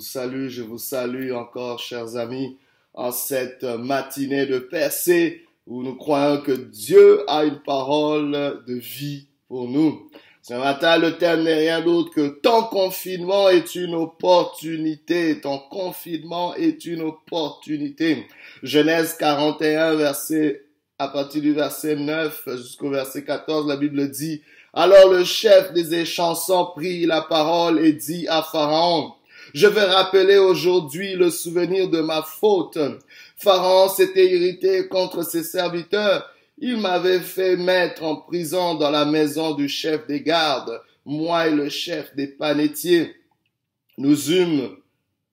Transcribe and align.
vous 0.00 0.06
salue, 0.06 0.48
je 0.48 0.62
vous 0.62 0.78
salue 0.78 1.32
encore, 1.32 1.78
chers 1.78 2.16
amis, 2.16 2.56
en 2.94 3.12
cette 3.12 3.64
matinée 3.64 4.46
de 4.46 4.58
percée 4.58 5.44
où 5.66 5.82
nous 5.82 5.94
croyons 5.94 6.40
que 6.40 6.52
Dieu 6.52 7.22
a 7.30 7.44
une 7.44 7.58
parole 7.58 8.62
de 8.66 8.74
vie 8.76 9.26
pour 9.46 9.68
nous. 9.68 10.08
Ce 10.40 10.54
matin, 10.54 10.96
le 10.96 11.18
thème 11.18 11.42
n'est 11.42 11.52
rien 11.52 11.82
d'autre 11.82 12.14
que 12.14 12.28
ton 12.28 12.62
confinement 12.62 13.50
est 13.50 13.74
une 13.74 13.94
opportunité. 13.94 15.38
Ton 15.42 15.58
confinement 15.70 16.54
est 16.54 16.86
une 16.86 17.02
opportunité. 17.02 18.26
Genèse 18.62 19.18
41, 19.18 19.96
verset, 19.96 20.64
à 20.98 21.08
partir 21.08 21.42
du 21.42 21.52
verset 21.52 21.96
9 21.96 22.48
jusqu'au 22.56 22.88
verset 22.88 23.22
14, 23.22 23.68
la 23.68 23.76
Bible 23.76 24.10
dit, 24.10 24.40
alors 24.72 25.12
le 25.12 25.24
chef 25.24 25.74
des 25.74 25.94
échansons 25.94 26.70
prit 26.74 27.04
la 27.04 27.20
parole 27.20 27.84
et 27.84 27.92
dit 27.92 28.26
à 28.28 28.42
Pharaon, 28.42 29.12
je 29.54 29.66
vais 29.66 29.84
rappeler 29.84 30.38
aujourd'hui 30.38 31.14
le 31.14 31.30
souvenir 31.30 31.88
de 31.88 32.00
ma 32.00 32.22
faute. 32.22 32.78
Pharaon 33.36 33.88
s'était 33.88 34.26
irrité 34.26 34.88
contre 34.88 35.22
ses 35.22 35.42
serviteurs. 35.42 36.28
Il 36.58 36.76
m'avait 36.76 37.20
fait 37.20 37.56
mettre 37.56 38.04
en 38.04 38.16
prison 38.16 38.74
dans 38.74 38.90
la 38.90 39.04
maison 39.04 39.54
du 39.54 39.68
chef 39.68 40.06
des 40.06 40.20
gardes, 40.20 40.80
moi 41.04 41.48
et 41.48 41.52
le 41.52 41.68
chef 41.68 42.14
des 42.14 42.26
panétiers. 42.26 43.16
Nous 43.96 44.32
eûmes 44.32 44.76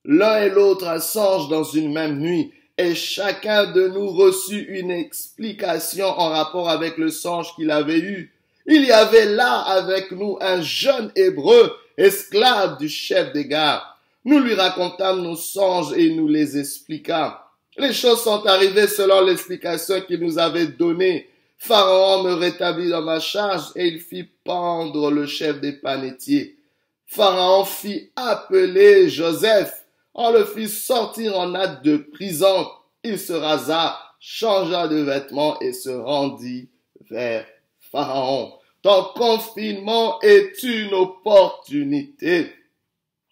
l'un 0.07 0.41
et 0.41 0.49
l'autre 0.49 0.87
un 0.87 0.99
songe 0.99 1.49
dans 1.49 1.65
une 1.65 1.91
même 1.91 2.17
nuit, 2.17 2.53
et 2.77 2.95
chacun 2.95 3.71
de 3.71 3.87
nous 3.87 4.09
reçut 4.09 4.65
une 4.69 4.91
explication 4.91 6.07
en 6.07 6.29
rapport 6.29 6.69
avec 6.69 6.97
le 6.97 7.09
songe 7.09 7.53
qu'il 7.55 7.71
avait 7.71 7.99
eu. 7.99 8.33
Il 8.65 8.85
y 8.85 8.91
avait 8.91 9.25
là 9.25 9.59
avec 9.61 10.11
nous 10.11 10.37
un 10.39 10.61
jeune 10.61 11.11
hébreu, 11.15 11.75
esclave 11.97 12.77
du 12.77 12.87
chef 12.87 13.33
des 13.33 13.47
gardes. 13.47 13.83
Nous 14.27 14.39
lui 14.39 14.55
racontâmes 14.55 15.21
nos 15.21 15.37
songes 15.37 15.93
et 15.93 16.09
nous 16.09 16.27
les 16.27 16.57
expliquâmes. 16.57 17.37
Les 17.77 17.93
choses 17.93 18.21
sont 18.21 18.45
arrivées 18.45 18.87
selon 18.87 19.21
l'explication 19.21 20.01
qu'il 20.01 20.19
nous 20.19 20.37
avait 20.37 20.67
donnée. 20.67 21.29
Pharaon 21.57 22.23
me 22.23 22.33
rétablit 22.33 22.89
dans 22.89 23.03
ma 23.03 23.21
charge 23.21 23.71
et 23.77 23.87
il 23.87 24.01
fit 24.01 24.25
pendre 24.43 25.11
le 25.11 25.25
chef 25.27 25.61
des 25.61 25.71
panétiers. 25.71 26.57
Pharaon 27.05 27.63
fit 27.63 28.11
appeler 28.17 29.07
Joseph. 29.07 29.85
On 30.13 30.33
le 30.33 30.43
fit 30.43 30.67
sortir 30.67 31.39
en 31.39 31.55
hâte 31.55 31.85
de 31.85 31.95
prison. 31.95 32.67
Il 33.05 33.17
se 33.17 33.31
rasa, 33.31 33.97
changea 34.19 34.89
de 34.89 35.03
vêtements 35.03 35.57
et 35.61 35.71
se 35.71 35.89
rendit 35.89 36.67
vers 37.09 37.45
Pharaon. 37.79 38.51
Ton 38.81 39.05
confinement 39.15 40.19
est 40.19 40.61
une 40.63 40.93
opportunité. 40.93 42.51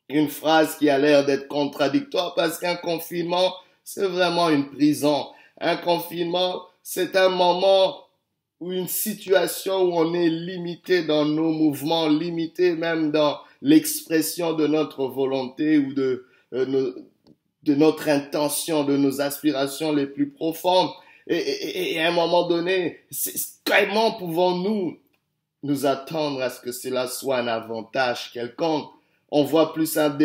Une 0.10 0.30
phrase 0.30 0.78
qui 0.78 0.90
a 0.90 0.98
l'air 1.00 1.26
d'être 1.26 1.48
contradictoire 1.48 2.36
parce 2.36 2.60
qu'un 2.60 2.76
confinement, 2.76 3.54
c'est 3.84 4.06
vraiment 4.06 4.50
une 4.50 4.70
prison. 4.70 5.28
Un 5.60 5.78
confinement, 5.78 6.64
c'est 6.84 7.16
un 7.16 7.30
moment 7.30 8.06
ou 8.60 8.72
une 8.72 8.88
situation 8.88 9.82
où 9.82 9.94
on 9.96 10.14
est 10.14 10.30
limité 10.30 11.04
dans 11.04 11.26
nos 11.26 11.52
mouvements, 11.52 12.08
limité 12.08 12.76
même 12.76 13.12
dans 13.12 13.40
l'expression 13.62 14.54
de 14.54 14.68
notre 14.68 15.08
volonté 15.08 15.78
ou 15.78 15.94
de, 15.94 16.26
euh, 16.54 16.94
notre 17.68 18.10
intention, 18.10 18.84
de 18.84 18.96
nos 18.96 19.22
aspirations 19.22 19.92
les 19.92 20.06
plus 20.06 20.30
profondes. 20.30 20.92
Et 21.28 22.00
à 22.00 22.10
un 22.10 22.12
moment 22.12 22.48
donné, 22.48 23.00
comment 23.66 24.12
pouvons-nous 24.12 25.00
nous 25.64 25.86
attendre 25.88 26.40
à 26.44 26.52
ce 26.52 26.62
que 26.62 26.72
cela 26.72 27.08
soit 27.08 27.38
un 27.38 27.48
avantage 27.48 28.32
quelconque? 28.32 28.92
On 29.32 29.44
voit 29.44 29.74
plus 29.74 29.98
un 29.98 30.16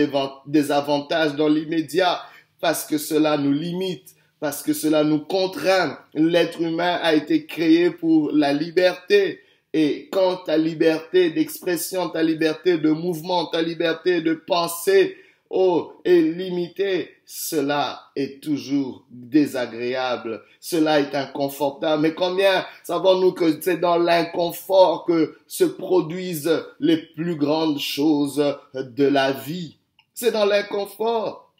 désavantage 0.46 1.34
dans 1.34 1.48
l'immédiat 1.48 2.20
parce 2.60 2.84
que 2.84 2.98
cela 2.98 3.38
nous 3.38 3.52
limite, 3.52 4.14
parce 4.38 4.62
que 4.62 4.72
cela 4.72 5.04
nous 5.04 5.20
contraint. 5.20 5.98
L'être 6.14 6.60
humain 6.60 6.98
a 7.02 7.14
été 7.14 7.46
créé 7.46 7.90
pour 7.90 8.30
la 8.32 8.52
liberté. 8.52 9.40
Et 9.72 10.08
quand 10.10 10.39
ta 10.46 10.56
liberté 10.56 11.30
d'expression, 11.30 12.08
ta 12.08 12.22
liberté 12.22 12.77
de 12.78 12.90
mouvement, 12.90 13.46
ta 13.46 13.62
liberté 13.62 14.20
de 14.20 14.34
penser, 14.34 15.16
oh, 15.48 15.92
est 16.05 16.20
limité, 16.20 17.10
cela 17.33 18.11
est 18.17 18.42
toujours 18.42 19.05
désagréable, 19.08 20.42
cela 20.58 20.98
est 20.98 21.14
inconfortable. 21.14 22.02
Mais 22.02 22.13
combien 22.13 22.67
savons-nous 22.83 23.30
que 23.30 23.61
c'est 23.61 23.77
dans 23.77 23.98
l'inconfort 23.98 25.05
que 25.05 25.39
se 25.46 25.63
produisent 25.63 26.61
les 26.80 26.96
plus 26.96 27.36
grandes 27.36 27.79
choses 27.79 28.58
de 28.74 29.07
la 29.07 29.30
vie? 29.30 29.77
C'est 30.13 30.33
dans 30.33 30.45
l'inconfort 30.45 31.52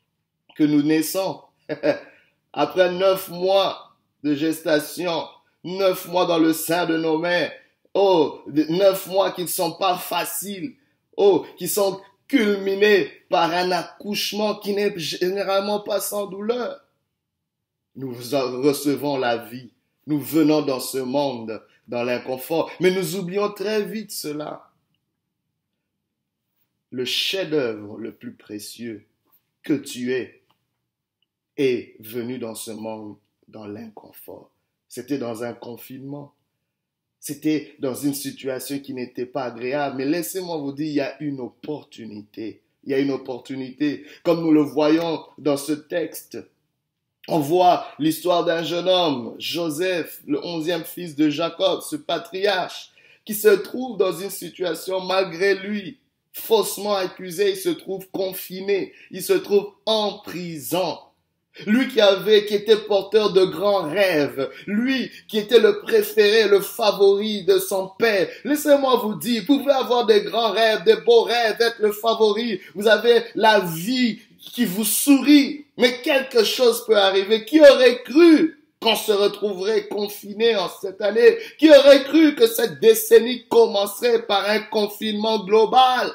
que 0.56 0.64
nous 0.64 0.82
naissons. 0.82 1.41
Après 2.53 2.91
neuf 2.91 3.28
mois 3.28 3.92
de 4.25 4.34
gestation, 4.34 5.22
neuf 5.62 6.09
mois 6.09 6.26
dans 6.26 6.38
le 6.38 6.53
sein 6.53 6.84
de 6.86 6.97
nos 6.97 7.19
mères, 7.19 7.53
oh, 7.94 8.41
neuf 8.48 9.06
mois 9.06 9.30
qui 9.30 9.42
ne 9.42 9.47
sont 9.47 9.75
pas 9.75 9.97
faciles, 9.97 10.75
oh, 11.16 11.47
qui 11.56 11.69
sont 11.69 12.00
culminé 12.30 13.10
par 13.28 13.50
un 13.50 13.72
accouchement 13.72 14.54
qui 14.54 14.72
n'est 14.72 14.96
généralement 14.96 15.80
pas 15.80 16.00
sans 16.00 16.26
douleur. 16.26 16.80
Nous 17.96 18.12
recevons 18.12 19.18
la 19.18 19.36
vie. 19.36 19.72
Nous 20.06 20.20
venons 20.20 20.62
dans 20.62 20.78
ce 20.78 20.98
monde, 20.98 21.60
dans 21.88 22.04
l'inconfort. 22.04 22.70
Mais 22.78 22.92
nous 22.92 23.16
oublions 23.16 23.50
très 23.50 23.82
vite 23.82 24.12
cela. 24.12 24.70
Le 26.92 27.04
chef-d'œuvre 27.04 27.98
le 27.98 28.14
plus 28.14 28.32
précieux 28.32 29.04
que 29.64 29.74
tu 29.74 30.12
es 30.12 30.42
est 31.56 31.97
venu 31.98 32.38
dans 32.38 32.54
ce 32.54 32.70
monde 32.70 33.16
dans 33.48 33.66
l'inconfort. 33.66 34.52
C'était 34.88 35.18
dans 35.18 35.42
un 35.42 35.52
confinement. 35.52 36.32
C'était 37.20 37.75
dans 37.78 37.94
une 37.94 38.14
situation 38.14 38.78
qui 38.78 38.94
n'était 38.94 39.26
pas 39.26 39.44
agréable. 39.44 39.98
Mais 39.98 40.06
laissez-moi 40.06 40.56
vous 40.56 40.72
dire, 40.72 40.86
il 40.86 40.94
y 40.94 41.00
a 41.00 41.22
une 41.22 41.41
opportunité. 41.41 42.62
Il 42.84 42.91
y 42.91 42.94
a 42.94 42.98
une 42.98 43.10
opportunité. 43.10 44.04
Comme 44.22 44.41
nous 44.41 44.53
le 44.53 44.62
voyons 44.62 45.22
dans 45.36 45.59
ce 45.59 45.72
texte. 45.72 46.38
On 47.28 47.38
voit 47.38 47.86
l'histoire 47.98 48.47
d'un 48.47 48.62
jeune 48.62 48.88
homme, 48.88 49.36
Joseph, 49.38 50.22
le 50.26 50.44
onzième 50.44 50.84
fils 50.84 51.14
de 51.14 51.28
Jacob, 51.28 51.82
ce 51.82 51.94
patriarche, 51.94 52.91
qui 53.26 53.34
se 53.34 53.48
trouve 53.48 53.98
dans 53.98 54.12
une 54.12 54.30
situation 54.30 55.00
malgré 55.00 55.54
lui, 55.54 55.98
faussement 56.32 56.94
accusé, 56.94 57.50
il 57.50 57.56
se 57.56 57.69
trouve 57.69 58.09
confiné, 58.10 58.94
il 59.10 59.22
se 59.22 59.34
trouve 59.34 59.75
en 59.84 60.20
prison. 60.25 60.98
Lui 61.66 61.88
qui 61.88 62.00
avait, 62.00 62.44
qui 62.47 62.54
était 62.54 62.76
porteur 62.76 63.32
de 63.32 63.44
grands 63.44 63.88
rêves. 63.88 64.50
Lui 64.66 65.10
qui 65.28 65.38
était 65.38 65.60
le 65.60 65.81
préféré, 65.81 66.48
le 66.48 66.60
favori 66.60 67.44
de 67.44 67.59
son 67.59 67.88
père. 67.98 68.28
Laissez-moi 68.44 69.00
vous 69.03 69.15
dire, 69.15 69.43
vous 69.47 69.59
pouvez 69.59 69.72
avoir 69.72 70.06
des 70.06 70.22
grands 70.22 70.53
rêves, 70.53 70.84
des 70.84 70.97
beaux 70.97 71.22
rêves, 71.22 71.56
être 71.60 71.81
le 71.81 71.93
favori. 71.93 72.60
Vous 72.75 72.88
avez 72.88 73.22
la 73.34 73.60
vie 73.60 74.21
qui 74.41 74.65
vous 74.65 74.84
sourit. 74.84 75.65
Mais 75.76 76.00
quelque 76.03 76.44
chose 76.44 76.84
peut 76.87 76.97
arriver. 76.97 77.44
Qui 77.44 77.60
aurait 77.60 78.03
cru 78.03 78.59
qu'on 78.81 78.97
se 78.97 79.12
retrouverait 79.12 79.88
confiné 79.88 80.56
en 80.56 80.69
cette 80.69 81.00
année? 81.00 81.37
Qui 81.59 81.71
aurait 81.71 82.03
cru 82.04 82.34
que 82.34 82.47
cette 82.47 82.81
décennie 82.81 83.47
commencerait 83.48 84.22
par 84.22 84.48
un 84.48 84.60
confinement 84.60 85.44
global? 85.44 86.12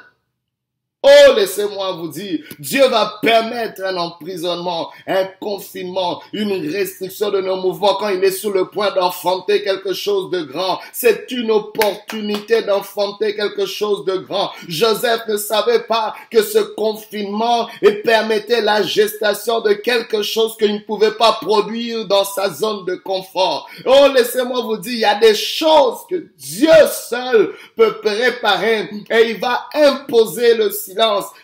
Oh, 1.07 1.33
laissez-moi 1.35 1.91
vous 1.91 2.07
dire, 2.07 2.39
Dieu 2.57 2.87
va 2.87 3.19
permettre 3.21 3.83
un 3.83 3.95
emprisonnement, 3.95 4.89
un 5.05 5.25
confinement, 5.39 6.19
une 6.33 6.67
restriction 6.71 7.29
de 7.29 7.41
nos 7.41 7.57
mouvements 7.57 7.93
quand 7.99 8.09
il 8.09 8.23
est 8.23 8.31
sur 8.31 8.51
le 8.51 8.69
point 8.69 8.89
d'enfanter 8.91 9.61
quelque 9.61 9.93
chose 9.93 10.31
de 10.31 10.41
grand. 10.41 10.79
C'est 10.93 11.29
une 11.29 11.51
opportunité 11.51 12.63
d'enfanter 12.63 13.35
quelque 13.35 13.67
chose 13.67 14.03
de 14.05 14.17
grand. 14.17 14.49
Joseph 14.67 15.21
ne 15.27 15.37
savait 15.37 15.83
pas 15.83 16.15
que 16.31 16.41
ce 16.41 16.57
confinement 16.57 17.69
permettait 18.03 18.61
la 18.61 18.81
gestation 18.81 19.61
de 19.61 19.73
quelque 19.73 20.23
chose 20.23 20.57
qu'il 20.57 20.73
ne 20.73 20.79
pouvait 20.79 21.11
pas 21.11 21.33
produire 21.33 22.07
dans 22.07 22.25
sa 22.25 22.49
zone 22.49 22.83
de 22.85 22.95
confort. 22.95 23.69
Oh, 23.85 24.07
laissez-moi 24.15 24.61
vous 24.61 24.77
dire, 24.77 24.93
il 24.93 24.99
y 25.01 25.05
a 25.05 25.19
des 25.19 25.35
choses 25.35 25.99
que 26.09 26.29
Dieu 26.35 26.71
seul 26.91 27.53
peut 27.75 27.99
préparer 28.01 28.89
et 29.11 29.29
il 29.29 29.39
va 29.39 29.67
imposer 29.75 30.55
le 30.55 30.71
silence 30.71 30.94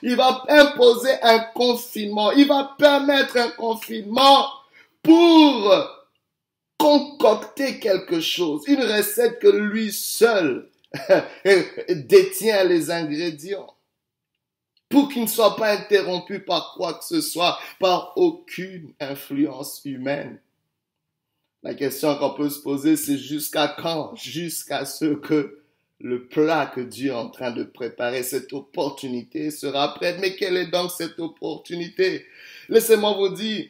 il 0.02 0.16
va 0.16 0.44
imposer 0.50 1.12
un 1.22 1.40
confinement. 1.40 2.32
Il 2.32 2.48
va 2.48 2.76
permettre 2.78 3.38
un 3.38 3.50
confinement 3.52 4.48
pour 5.04 5.74
concocter 6.78 7.80
quelque 7.80 8.20
chose, 8.20 8.64
une 8.68 8.84
recette 8.84 9.40
que 9.40 9.48
lui 9.48 9.92
seul 9.92 10.70
détient 11.90 12.64
les 12.64 12.90
ingrédients 12.90 13.76
pour 14.90 15.08
qu'il 15.10 15.24
ne 15.24 15.28
soit 15.28 15.56
pas 15.56 15.72
interrompu 15.72 16.40
par 16.40 16.74
quoi 16.76 16.96
que 16.96 17.06
ce 17.06 17.22
soit, 17.22 17.58
par 17.80 18.14
aucune 18.18 18.94
influence 19.00 19.82
humaine. 19.86 20.40
La 21.64 21.76
question 21.76 22.16
qu'on 22.18 22.34
peut 22.34 22.50
se 22.50 22.60
poser, 22.60 22.98
c'est 22.98 23.18
jusqu'à 23.18 23.68
quand? 23.68 24.16
Jusqu'à 24.16 24.86
ce 24.86 25.14
que 25.14 25.61
le 26.04 26.28
plat 26.28 26.66
que 26.66 26.82
Dieu 26.82 27.12
est 27.12 27.16
en 27.16 27.30
train 27.30 27.52
de 27.52 27.64
préparer, 27.64 28.24
cette 28.24 28.54
opportunité 28.54 29.52
sera 29.52 29.94
prête. 29.94 30.18
Mais 30.20 30.36
quelle 30.36 30.58
est 30.58 30.72
donc 30.72 30.92
cette 30.92 31.20
opportunité? 31.20 32.26
Laissez-moi 32.70 33.14
vous 33.14 33.30
dire, 33.30 33.70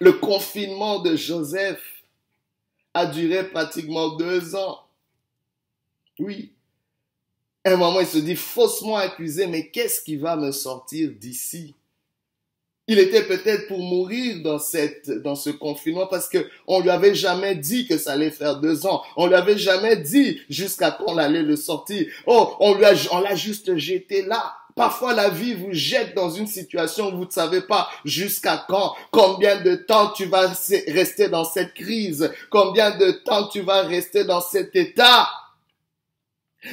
le 0.00 0.12
confinement 0.12 1.00
de 1.00 1.16
Joseph 1.16 2.04
a 2.92 3.06
duré 3.06 3.48
pratiquement 3.48 4.16
deux 4.16 4.54
ans. 4.54 4.84
Oui. 6.18 6.52
À 7.64 7.72
un 7.72 7.76
moment, 7.76 8.00
il 8.00 8.06
se 8.06 8.18
dit 8.18 8.36
faussement 8.36 8.96
accusé, 8.96 9.46
mais 9.46 9.70
qu'est-ce 9.70 10.02
qui 10.02 10.16
va 10.16 10.36
me 10.36 10.52
sortir 10.52 11.10
d'ici? 11.10 11.74
Il 12.88 12.98
était 12.98 13.24
peut-être 13.24 13.66
pour 13.66 13.80
mourir 13.80 14.42
dans 14.42 14.58
cette, 14.58 15.10
dans 15.22 15.34
ce 15.34 15.50
confinement 15.50 16.06
parce 16.06 16.28
que 16.28 16.46
on 16.66 16.80
lui 16.80 16.90
avait 16.90 17.14
jamais 17.14 17.54
dit 17.54 17.86
que 17.86 17.98
ça 17.98 18.12
allait 18.12 18.30
faire 18.30 18.60
deux 18.60 18.86
ans. 18.86 19.02
On 19.16 19.26
lui 19.26 19.34
avait 19.34 19.58
jamais 19.58 19.96
dit 19.96 20.40
jusqu'à 20.48 20.92
quand 20.92 21.04
on 21.08 21.18
allait 21.18 21.42
le 21.42 21.56
sortir. 21.56 22.06
Oh, 22.26 22.54
on 22.60 22.74
lui 22.74 22.84
a, 22.84 22.92
on 23.10 23.20
l'a 23.20 23.34
juste 23.34 23.76
jeté 23.76 24.22
là. 24.22 24.54
Parfois, 24.76 25.14
la 25.14 25.30
vie 25.30 25.54
vous 25.54 25.72
jette 25.72 26.14
dans 26.14 26.30
une 26.30 26.46
situation 26.46 27.08
où 27.08 27.16
vous 27.16 27.24
ne 27.24 27.30
savez 27.30 27.62
pas 27.62 27.88
jusqu'à 28.04 28.62
quand, 28.68 28.94
combien 29.10 29.62
de 29.62 29.74
temps 29.74 30.10
tu 30.10 30.26
vas 30.26 30.52
rester 30.88 31.28
dans 31.28 31.44
cette 31.44 31.72
crise, 31.72 32.30
combien 32.50 32.96
de 32.96 33.10
temps 33.10 33.48
tu 33.48 33.62
vas 33.62 33.82
rester 33.82 34.24
dans 34.24 34.42
cet 34.42 34.76
état? 34.76 35.26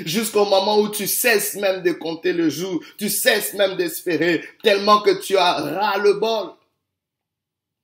Jusqu'au 0.05 0.45
moment 0.45 0.79
où 0.79 0.89
tu 0.89 1.07
cesses 1.07 1.55
même 1.55 1.83
de 1.83 1.91
compter 1.91 2.33
le 2.33 2.49
jour, 2.49 2.83
tu 2.97 3.09
cesses 3.09 3.53
même 3.53 3.75
d'espérer, 3.75 4.43
tellement 4.63 5.01
que 5.01 5.21
tu 5.21 5.37
as 5.37 5.53
ras 5.53 5.97
le 5.97 6.13
bol. 6.13 6.51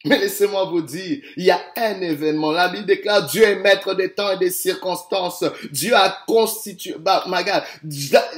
Mais 0.06 0.18
laissez-moi 0.18 0.64
vous 0.64 0.82
dire, 0.82 1.18
il 1.36 1.44
y 1.44 1.52
a 1.52 1.60
un 1.76 2.00
événement. 2.00 2.54
La 2.54 2.70
Bible 2.70 2.86
déclare 2.86 3.26
Dieu 3.26 3.44
est 3.44 3.58
maître 3.58 3.94
des 3.96 4.14
temps 4.14 4.32
et 4.32 4.38
des 4.38 4.50
circonstances. 4.50 5.44
Dieu 5.74 5.94
a 5.94 6.24
constitué, 6.26 6.96
bah, 6.98 7.26
my 7.28 7.44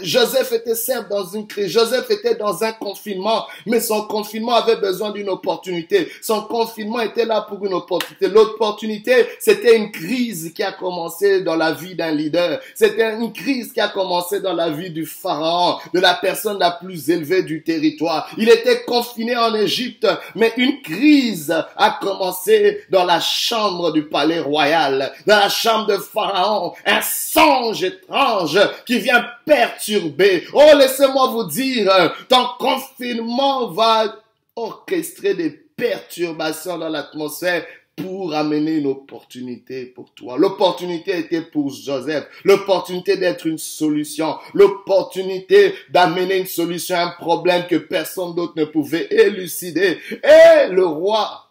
Joseph 0.02 0.54
était 0.54 0.74
certes 0.74 1.08
dans 1.08 1.24
une 1.24 1.46
crise. 1.46 1.68
Joseph 1.68 2.10
était 2.10 2.34
dans 2.34 2.64
un 2.64 2.72
confinement, 2.72 3.46
mais 3.68 3.80
son 3.80 4.08
confinement 4.08 4.56
avait 4.56 4.78
besoin 4.78 5.12
d'une 5.12 5.30
opportunité. 5.30 6.12
Son 6.24 6.42
confinement 6.42 7.00
était 7.02 7.26
là 7.26 7.46
pour 7.48 7.64
une 7.64 7.76
opportunité. 7.76 8.28
L'opportunité, 8.28 9.28
c'était 9.40 9.78
une 9.78 9.92
crise 9.92 10.54
qui 10.56 10.64
a 10.64 10.72
commencé 10.72 11.42
dans 11.42 11.56
la 11.56 11.74
vie 11.74 11.94
d'un 11.94 12.12
leader. 12.12 12.60
C'était 12.74 13.14
une 13.14 13.32
crise 13.32 13.72
qui 13.72 13.80
a 13.80 13.90
commencé 13.90 14.40
dans 14.40 14.54
la 14.54 14.72
vie 14.72 14.90
du 14.90 15.06
pharaon, 15.06 15.78
de 15.94 16.00
la 16.00 16.16
personne 16.16 16.58
la 16.58 16.72
plus 16.72 17.12
élevée 17.12 17.44
du 17.44 17.62
territoire. 17.62 18.32
Il 18.40 18.50
était 18.50 18.84
confiné 18.84 19.38
en 19.38 19.54
Égypte, 19.54 20.08
mais 20.34 20.54
une 20.58 20.82
crise 20.82 21.51
a 21.52 22.00
commencé 22.02 22.86
dans 22.90 23.06
la 23.06 23.20
chambre 23.20 23.92
du 23.92 24.08
palais 24.08 24.40
royal, 24.40 25.12
dans 25.26 25.40
la 25.40 25.50
chambre 25.50 25.88
de 25.88 25.98
Pharaon, 25.98 26.74
un 26.86 27.02
songe 27.02 27.84
étrange 27.84 28.60
qui 28.86 29.00
vient 29.00 29.26
perturber. 29.46 30.46
Oh, 30.54 30.72
laissez-moi 30.78 31.28
vous 31.28 31.46
dire, 31.46 31.92
ton 32.30 32.46
confinement 32.60 33.68
va 33.68 34.16
orchestrer 34.56 35.34
des 35.34 35.50
perturbations 35.50 36.78
dans 36.78 36.90
l'atmosphère 36.90 37.66
pour 38.02 38.34
amener 38.34 38.78
une 38.78 38.88
opportunité 38.88 39.86
pour 39.86 40.14
toi. 40.14 40.38
L'opportunité 40.38 41.18
était 41.18 41.42
pour 41.42 41.70
Joseph. 41.70 42.26
L'opportunité 42.44 43.18
d'être 43.18 43.46
une 43.46 43.58
solution. 43.58 44.36
L'opportunité 44.54 45.74
d'amener 45.90 46.40
une 46.40 46.46
solution 46.46 46.96
à 46.96 47.06
un 47.06 47.12
problème 47.12 47.68
que 47.68 47.76
personne 47.76 48.36
d'autre 48.36 48.54
ne 48.56 48.66
pouvait 48.66 49.08
élucider. 49.12 50.00
Et 50.12 50.68
le 50.70 50.86
roi 50.86 51.48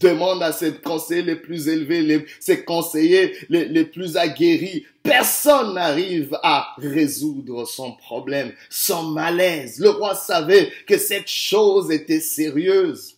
demande 0.00 0.42
à 0.42 0.52
ses 0.52 0.72
conseillers 0.74 1.22
les 1.22 1.36
plus 1.36 1.68
élevés, 1.68 2.26
ses 2.40 2.64
conseillers 2.64 3.34
les, 3.48 3.66
les 3.66 3.84
plus 3.84 4.16
aguerris. 4.16 4.84
Personne 5.02 5.74
n'arrive 5.74 6.36
à 6.42 6.74
résoudre 6.78 7.66
son 7.66 7.92
problème, 7.92 8.52
son 8.68 9.04
malaise. 9.04 9.78
Le 9.78 9.90
roi 9.90 10.14
savait 10.14 10.70
que 10.86 10.98
cette 10.98 11.28
chose 11.28 11.90
était 11.90 12.20
sérieuse. 12.20 13.16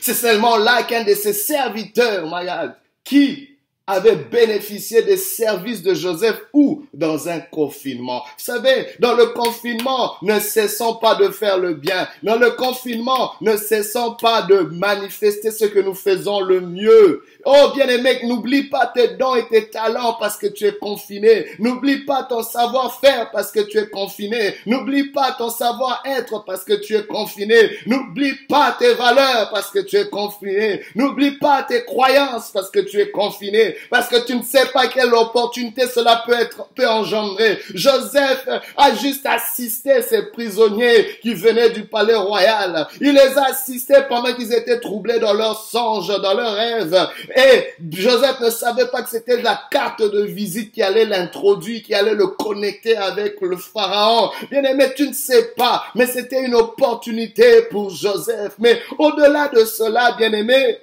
C'est 0.00 0.14
seulement 0.14 0.56
là 0.56 0.82
qu'un 0.82 1.04
de 1.04 1.14
ses 1.14 1.32
serviteurs, 1.32 2.28
malade, 2.28 2.76
qui 3.04 3.55
avait 3.88 4.16
bénéficié 4.16 5.02
des 5.02 5.16
services 5.16 5.80
de 5.82 5.94
Joseph 5.94 6.42
ou 6.52 6.84
dans 6.92 7.28
un 7.28 7.38
confinement. 7.38 8.24
Vous 8.36 8.44
savez, 8.44 8.86
dans 8.98 9.14
le 9.14 9.26
confinement, 9.26 10.14
ne 10.22 10.40
cessons 10.40 10.96
pas 10.96 11.14
de 11.14 11.28
faire 11.28 11.58
le 11.58 11.74
bien. 11.74 12.08
Dans 12.24 12.34
le 12.34 12.50
confinement, 12.50 13.32
ne 13.40 13.56
cessons 13.56 14.16
pas 14.20 14.42
de 14.42 14.58
manifester 14.72 15.52
ce 15.52 15.66
que 15.66 15.78
nous 15.78 15.94
faisons 15.94 16.40
le 16.40 16.60
mieux. 16.60 17.22
Oh 17.44 17.70
bien-aimé, 17.76 18.18
n'oublie 18.24 18.64
pas 18.64 18.90
tes 18.92 19.14
dons 19.14 19.36
et 19.36 19.46
tes 19.46 19.70
talents 19.70 20.16
parce 20.18 20.36
que 20.36 20.48
tu 20.48 20.64
es 20.64 20.74
confiné. 20.74 21.46
N'oublie 21.60 22.04
pas 22.04 22.24
ton 22.24 22.42
savoir-faire 22.42 23.30
parce 23.30 23.52
que 23.52 23.60
tu 23.60 23.78
es 23.78 23.88
confiné. 23.88 24.56
N'oublie 24.66 25.12
pas 25.12 25.36
ton 25.38 25.48
savoir-être 25.48 26.44
parce 26.44 26.64
que 26.64 26.74
tu 26.74 26.96
es 26.96 27.06
confiné. 27.06 27.70
N'oublie 27.86 28.34
pas 28.48 28.74
tes 28.76 28.94
valeurs 28.94 29.50
parce 29.52 29.70
que 29.70 29.78
tu 29.78 29.94
es 29.94 30.08
confiné. 30.08 30.80
N'oublie 30.96 31.38
pas 31.38 31.62
tes 31.62 31.84
croyances 31.84 32.50
parce 32.52 32.68
que 32.68 32.80
tu 32.80 33.00
es 33.00 33.12
confiné. 33.12 33.75
Parce 33.90 34.08
que 34.08 34.24
tu 34.26 34.34
ne 34.34 34.42
sais 34.42 34.66
pas 34.72 34.88
quelle 34.88 35.14
opportunité 35.14 35.86
cela 35.86 36.22
peut 36.26 36.34
être, 36.34 36.68
peut 36.74 36.88
engendrer. 36.88 37.58
Joseph 37.74 38.48
a 38.76 38.94
juste 38.94 39.26
assisté 39.26 40.02
ces 40.02 40.22
prisonniers 40.30 41.18
qui 41.22 41.34
venaient 41.34 41.70
du 41.70 41.84
palais 41.84 42.14
royal. 42.14 42.86
Il 43.00 43.12
les 43.12 43.38
a 43.38 43.46
assistés 43.50 44.02
pendant 44.08 44.34
qu'ils 44.34 44.52
étaient 44.52 44.80
troublés 44.80 45.18
dans 45.18 45.34
leurs 45.34 45.60
songes, 45.60 46.08
dans 46.20 46.34
leurs 46.34 46.54
rêves. 46.54 47.08
Et 47.34 47.74
Joseph 47.90 48.40
ne 48.40 48.50
savait 48.50 48.86
pas 48.86 49.02
que 49.02 49.10
c'était 49.10 49.40
la 49.42 49.60
carte 49.70 50.02
de 50.02 50.22
visite 50.22 50.72
qui 50.72 50.82
allait 50.82 51.04
l'introduire, 51.04 51.82
qui 51.82 51.94
allait 51.94 52.14
le 52.14 52.28
connecter 52.28 52.96
avec 52.96 53.40
le 53.40 53.56
pharaon. 53.56 54.30
Bien 54.50 54.62
aimé, 54.64 54.86
tu 54.96 55.08
ne 55.08 55.12
sais 55.12 55.52
pas, 55.56 55.84
mais 55.94 56.06
c'était 56.06 56.44
une 56.44 56.54
opportunité 56.54 57.62
pour 57.70 57.90
Joseph. 57.90 58.54
Mais 58.58 58.80
au-delà 58.98 59.48
de 59.48 59.64
cela, 59.64 60.12
bien 60.16 60.32
aimé, 60.32 60.78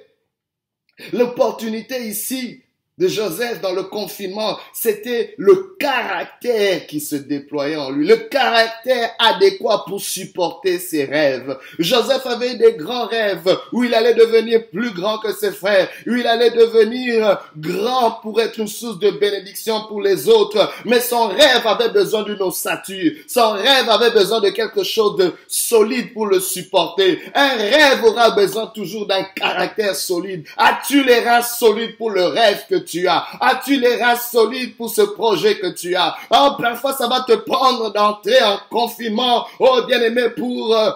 l'opportunité 1.12 2.02
ici, 2.02 2.62
de 2.96 3.08
Joseph 3.08 3.60
dans 3.60 3.72
le 3.72 3.82
confinement, 3.84 4.56
c'était 4.72 5.34
le 5.36 5.74
caractère 5.80 6.86
qui 6.86 7.00
se 7.00 7.16
déployait 7.16 7.74
en 7.74 7.90
lui, 7.90 8.06
le 8.06 8.16
caractère 8.16 9.10
adéquat 9.18 9.84
pour 9.88 10.00
supporter 10.00 10.78
ses 10.78 11.04
rêves. 11.04 11.58
Joseph 11.80 12.24
avait 12.24 12.54
des 12.54 12.74
grands 12.74 13.06
rêves 13.06 13.58
où 13.72 13.82
il 13.82 13.92
allait 13.94 14.14
devenir 14.14 14.68
plus 14.68 14.92
grand 14.92 15.18
que 15.18 15.32
ses 15.32 15.50
frères, 15.50 15.88
où 16.06 16.14
il 16.14 16.26
allait 16.26 16.52
devenir 16.52 17.40
grand 17.56 18.12
pour 18.22 18.40
être 18.40 18.58
une 18.58 18.68
source 18.68 19.00
de 19.00 19.10
bénédiction 19.10 19.86
pour 19.88 20.00
les 20.00 20.28
autres. 20.28 20.72
Mais 20.84 21.00
son 21.00 21.26
rêve 21.26 21.66
avait 21.66 21.90
besoin 21.90 22.22
d'une 22.22 22.42
ossature. 22.42 23.12
Son 23.26 23.52
rêve 23.52 23.88
avait 23.88 24.12
besoin 24.12 24.40
de 24.40 24.50
quelque 24.50 24.84
chose 24.84 25.16
de 25.16 25.32
solide 25.48 26.12
pour 26.12 26.26
le 26.26 26.38
supporter. 26.38 27.20
Un 27.34 27.56
rêve 27.56 28.04
aura 28.04 28.30
besoin 28.30 28.66
toujours 28.68 29.06
d'un 29.08 29.24
caractère 29.34 29.96
solide. 29.96 30.46
As-tu 30.56 31.02
les 31.02 31.20
reins 31.20 31.42
solides 31.42 31.96
pour 31.96 32.10
le 32.10 32.24
rêve 32.26 32.64
que 32.70 32.83
tu 32.84 33.08
as? 33.08 33.26
As-tu 33.40 33.80
les 33.80 34.02
reins 34.02 34.16
solides 34.16 34.76
pour 34.76 34.90
ce 34.90 35.02
projet 35.02 35.58
que 35.58 35.68
tu 35.68 35.94
as? 35.96 36.14
Oh, 36.30 36.50
parfois 36.58 36.92
ça 36.92 37.08
va 37.08 37.22
te 37.22 37.32
prendre 37.32 37.92
d'entrer 37.92 38.42
en 38.42 38.58
confinement, 38.70 39.46
oh 39.58 39.82
bien-aimé, 39.86 40.30
pour 40.30 40.74
euh, 40.74 40.90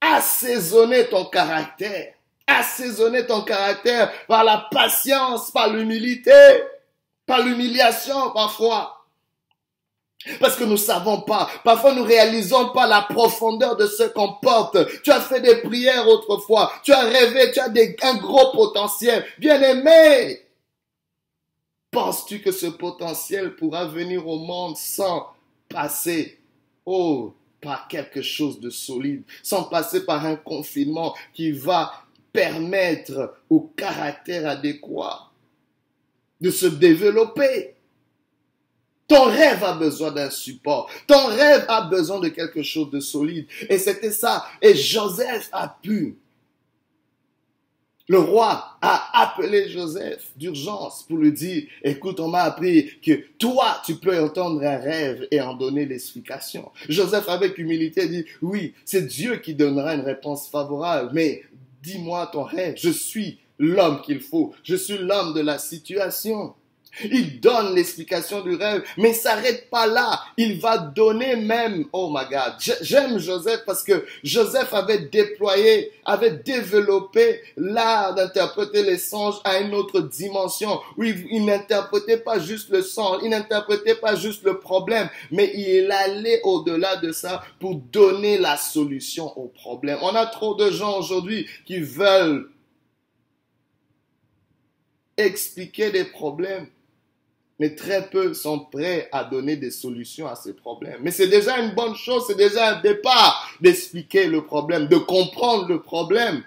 assaisonner 0.00 1.06
ton 1.06 1.24
caractère. 1.26 2.14
Assaisonner 2.46 3.26
ton 3.26 3.42
caractère 3.42 4.10
par 4.26 4.44
la 4.44 4.66
patience, 4.70 5.50
par 5.50 5.68
l'humilité, 5.68 6.32
par 7.26 7.40
l'humiliation 7.40 8.30
parfois. 8.30 9.00
Parce 10.38 10.56
que 10.56 10.64
nous 10.64 10.76
savons 10.76 11.22
pas. 11.22 11.48
Parfois, 11.64 11.94
nous 11.94 12.04
réalisons 12.04 12.68
pas 12.70 12.86
la 12.86 13.02
profondeur 13.02 13.76
de 13.76 13.86
ce 13.86 14.02
qu'on 14.04 14.34
porte. 14.34 14.76
Tu 15.02 15.10
as 15.10 15.20
fait 15.20 15.40
des 15.40 15.56
prières 15.56 16.06
autrefois. 16.08 16.70
Tu 16.82 16.92
as 16.92 17.00
rêvé. 17.00 17.50
Tu 17.52 17.60
as 17.60 17.70
des, 17.70 17.96
un 18.02 18.16
gros 18.16 18.52
potentiel. 18.52 19.24
Bien 19.38 19.60
aimé. 19.62 20.42
Penses-tu 21.90 22.40
que 22.40 22.52
ce 22.52 22.66
potentiel 22.66 23.56
pourra 23.56 23.86
venir 23.86 24.26
au 24.26 24.38
monde 24.38 24.76
sans 24.76 25.26
passer, 25.68 26.38
oh, 26.86 27.34
par 27.60 27.88
quelque 27.88 28.22
chose 28.22 28.60
de 28.60 28.70
solide, 28.70 29.22
sans 29.42 29.64
passer 29.64 30.04
par 30.04 30.24
un 30.24 30.36
confinement 30.36 31.14
qui 31.32 31.50
va 31.50 31.92
permettre 32.32 33.34
au 33.50 33.60
caractère 33.76 34.48
adéquat 34.48 35.30
de 36.40 36.50
se 36.50 36.66
développer? 36.66 37.74
Ton 39.08 39.24
rêve 39.24 39.64
a 39.64 39.72
besoin 39.72 40.12
d'un 40.12 40.30
support. 40.30 40.88
Ton 41.08 41.26
rêve 41.26 41.64
a 41.66 41.82
besoin 41.82 42.20
de 42.20 42.28
quelque 42.28 42.62
chose 42.62 42.90
de 42.90 43.00
solide. 43.00 43.48
Et 43.68 43.76
c'était 43.76 44.12
ça. 44.12 44.46
Et 44.62 44.76
Joseph 44.76 45.48
a 45.50 45.66
pu 45.66 46.19
le 48.10 48.18
roi 48.18 48.76
a 48.82 49.22
appelé 49.22 49.68
Joseph 49.68 50.32
d'urgence 50.36 51.04
pour 51.04 51.16
lui 51.16 51.30
dire, 51.30 51.62
écoute, 51.84 52.18
on 52.18 52.26
m'a 52.26 52.40
appris 52.40 52.98
que 53.00 53.12
toi, 53.38 53.80
tu 53.86 53.94
peux 53.94 54.20
entendre 54.20 54.64
un 54.64 54.78
rêve 54.78 55.28
et 55.30 55.40
en 55.40 55.54
donner 55.54 55.86
l'explication. 55.86 56.72
Joseph, 56.88 57.28
avec 57.28 57.56
humilité, 57.56 58.08
dit, 58.08 58.24
oui, 58.42 58.74
c'est 58.84 59.06
Dieu 59.06 59.36
qui 59.36 59.54
donnera 59.54 59.94
une 59.94 60.00
réponse 60.00 60.48
favorable, 60.48 61.10
mais 61.14 61.44
dis-moi 61.84 62.28
ton 62.32 62.42
rêve. 62.42 62.74
Je 62.76 62.90
suis 62.90 63.38
l'homme 63.60 64.00
qu'il 64.02 64.18
faut. 64.18 64.54
Je 64.64 64.74
suis 64.74 64.98
l'homme 64.98 65.32
de 65.32 65.40
la 65.40 65.58
situation. 65.58 66.54
Il 67.04 67.40
donne 67.40 67.74
l'explication 67.74 68.42
du 68.42 68.54
rêve, 68.54 68.82
mais 68.98 69.10
il 69.10 69.14
s'arrête 69.14 69.70
pas 69.70 69.86
là. 69.86 70.20
Il 70.36 70.60
va 70.60 70.78
donner 70.78 71.36
même, 71.36 71.84
oh 71.92 72.10
my 72.12 72.24
God, 72.30 72.54
j'aime 72.82 73.18
Joseph 73.18 73.62
parce 73.64 73.82
que 73.82 74.04
Joseph 74.24 74.74
avait 74.74 74.98
déployé, 74.98 75.92
avait 76.04 76.32
développé 76.32 77.40
l'art 77.56 78.14
d'interpréter 78.14 78.82
les 78.82 78.98
songes 78.98 79.36
à 79.44 79.60
une 79.60 79.74
autre 79.74 80.00
dimension. 80.00 80.80
Oui, 80.96 81.14
il 81.30 81.44
n'interprétait 81.44 82.18
pas 82.18 82.38
juste 82.38 82.70
le 82.70 82.82
songe, 82.82 83.20
il 83.22 83.30
n'interprétait 83.30 83.94
pas 83.94 84.16
juste 84.16 84.42
le 84.42 84.58
problème, 84.58 85.08
mais 85.30 85.52
il 85.54 85.90
allait 85.90 86.40
au-delà 86.42 86.96
de 86.96 87.12
ça 87.12 87.42
pour 87.60 87.76
donner 87.76 88.36
la 88.38 88.56
solution 88.56 89.32
au 89.38 89.46
problème. 89.46 89.98
On 90.02 90.14
a 90.14 90.26
trop 90.26 90.54
de 90.54 90.70
gens 90.70 90.98
aujourd'hui 90.98 91.46
qui 91.64 91.80
veulent 91.80 92.50
expliquer 95.16 95.90
des 95.90 96.04
problèmes 96.04 96.66
mais 97.60 97.74
très 97.74 98.08
peu 98.08 98.32
sont 98.32 98.58
prêts 98.58 99.10
à 99.12 99.22
donner 99.22 99.54
des 99.54 99.70
solutions 99.70 100.26
à 100.26 100.34
ces 100.34 100.54
problèmes. 100.54 100.96
Mais 101.02 101.10
c'est 101.10 101.28
déjà 101.28 101.58
une 101.58 101.74
bonne 101.74 101.94
chose, 101.94 102.24
c'est 102.26 102.36
déjà 102.36 102.78
un 102.78 102.80
départ 102.80 103.54
d'expliquer 103.60 104.26
le 104.26 104.46
problème, 104.46 104.88
de 104.88 104.96
comprendre 104.96 105.68
le 105.68 105.82
problème. 105.82 106.42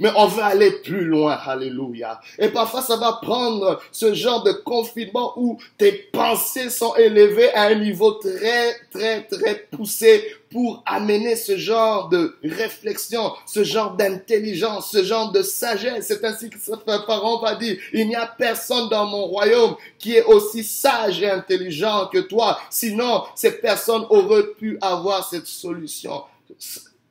Mais 0.00 0.10
on 0.16 0.26
veut 0.26 0.42
aller 0.42 0.70
plus 0.70 1.04
loin, 1.04 1.32
alléluia. 1.32 2.20
Et 2.38 2.48
parfois, 2.48 2.82
ça 2.82 2.96
va 2.96 3.18
prendre 3.22 3.80
ce 3.92 4.14
genre 4.14 4.42
de 4.42 4.52
confinement 4.52 5.32
où 5.36 5.58
tes 5.78 5.92
pensées 5.92 6.70
sont 6.70 6.94
élevées 6.96 7.52
à 7.54 7.64
un 7.64 7.74
niveau 7.76 8.12
très, 8.12 8.76
très, 8.90 9.22
très 9.22 9.66
poussé 9.70 10.24
pour 10.50 10.82
amener 10.86 11.36
ce 11.36 11.56
genre 11.56 12.08
de 12.08 12.36
réflexion, 12.42 13.32
ce 13.46 13.64
genre 13.64 13.96
d'intelligence, 13.96 14.90
ce 14.90 15.04
genre 15.04 15.32
de 15.32 15.42
sagesse. 15.42 16.06
C'est 16.08 16.24
ainsi 16.24 16.50
que 16.50 16.58
ce 16.58 16.72
parent 16.72 17.40
va 17.40 17.54
dire, 17.54 17.76
il 17.92 18.08
n'y 18.08 18.16
a 18.16 18.26
personne 18.26 18.88
dans 18.88 19.06
mon 19.06 19.26
royaume 19.26 19.76
qui 19.98 20.14
est 20.16 20.24
aussi 20.24 20.64
sage 20.64 21.22
et 21.22 21.30
intelligent 21.30 22.08
que 22.12 22.18
toi. 22.18 22.58
Sinon, 22.70 23.24
ces 23.34 23.52
personnes 23.52 24.06
auraient 24.10 24.52
pu 24.58 24.78
avoir 24.80 25.28
cette 25.28 25.46
solution 25.46 26.22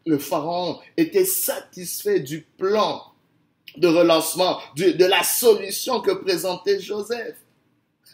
le 0.06 0.18
pharaon 0.20 0.80
était 0.98 1.26
satisfait 1.26 2.20
du 2.20 2.42
plan 2.58 3.02
de 3.78 3.88
relancement, 3.88 4.60
de 4.76 5.06
la 5.06 5.24
solution 5.24 6.00
que 6.00 6.12
présentait 6.12 6.80
Joseph. 6.80 7.36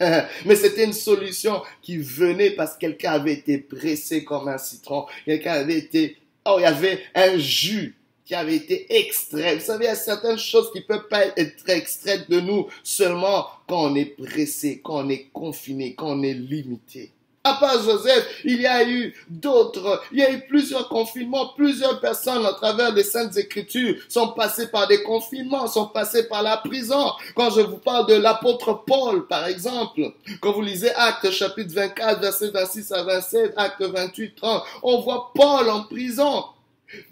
Mais 0.00 0.56
c'était 0.56 0.84
une 0.84 0.92
solution 0.92 1.62
qui 1.82 1.98
venait 1.98 2.50
parce 2.50 2.74
que 2.74 2.80
quelqu'un 2.80 3.12
avait 3.12 3.34
été 3.34 3.58
pressé 3.58 4.24
comme 4.24 4.48
un 4.48 4.58
citron. 4.58 5.06
Quelqu'un 5.24 5.52
avait 5.52 5.78
été, 5.78 6.16
oh, 6.46 6.56
il 6.58 6.62
y 6.62 6.66
avait 6.66 7.02
un 7.14 7.38
jus 7.38 7.94
qui 8.24 8.34
avait 8.34 8.56
été 8.56 8.86
extrait. 8.96 9.56
Vous 9.56 9.64
savez, 9.64 9.84
il 9.84 9.88
y 9.88 9.90
a 9.90 9.94
certaines 9.94 10.38
choses 10.38 10.72
qui 10.72 10.80
peuvent 10.80 11.08
pas 11.08 11.26
être 11.36 11.68
extraites 11.68 12.30
de 12.30 12.40
nous 12.40 12.66
seulement 12.82 13.46
quand 13.68 13.90
on 13.90 13.94
est 13.94 14.16
pressé, 14.16 14.80
quand 14.82 15.04
on 15.04 15.08
est 15.08 15.28
confiné, 15.32 15.94
quand 15.94 16.18
on 16.18 16.22
est 16.22 16.34
limité. 16.34 17.12
À 17.44 17.54
part 17.54 17.82
Joseph, 17.82 18.40
il 18.44 18.60
y 18.60 18.66
a 18.68 18.88
eu 18.88 19.12
d'autres, 19.28 20.00
il 20.12 20.18
y 20.20 20.22
a 20.22 20.30
eu 20.30 20.46
plusieurs 20.46 20.88
confinements, 20.88 21.48
plusieurs 21.56 21.98
personnes 21.98 22.46
à 22.46 22.52
travers 22.52 22.92
les 22.92 23.02
Saintes 23.02 23.36
Écritures 23.36 23.96
sont 24.08 24.28
passées 24.28 24.68
par 24.68 24.86
des 24.86 25.02
confinements, 25.02 25.66
sont 25.66 25.86
passées 25.86 26.28
par 26.28 26.44
la 26.44 26.58
prison. 26.58 27.10
Quand 27.34 27.50
je 27.50 27.62
vous 27.62 27.78
parle 27.78 28.06
de 28.06 28.14
l'apôtre 28.14 28.84
Paul, 28.86 29.26
par 29.26 29.48
exemple, 29.48 30.12
quand 30.40 30.52
vous 30.52 30.62
lisez 30.62 30.94
Actes 30.94 31.32
chapitre 31.32 31.74
24, 31.74 32.20
verset 32.20 32.50
26 32.50 32.92
à 32.92 33.02
27, 33.02 33.54
Actes 33.56 33.82
28, 33.82 34.36
30, 34.36 34.62
on 34.84 35.00
voit 35.00 35.32
Paul 35.34 35.68
en 35.68 35.82
prison. 35.82 36.44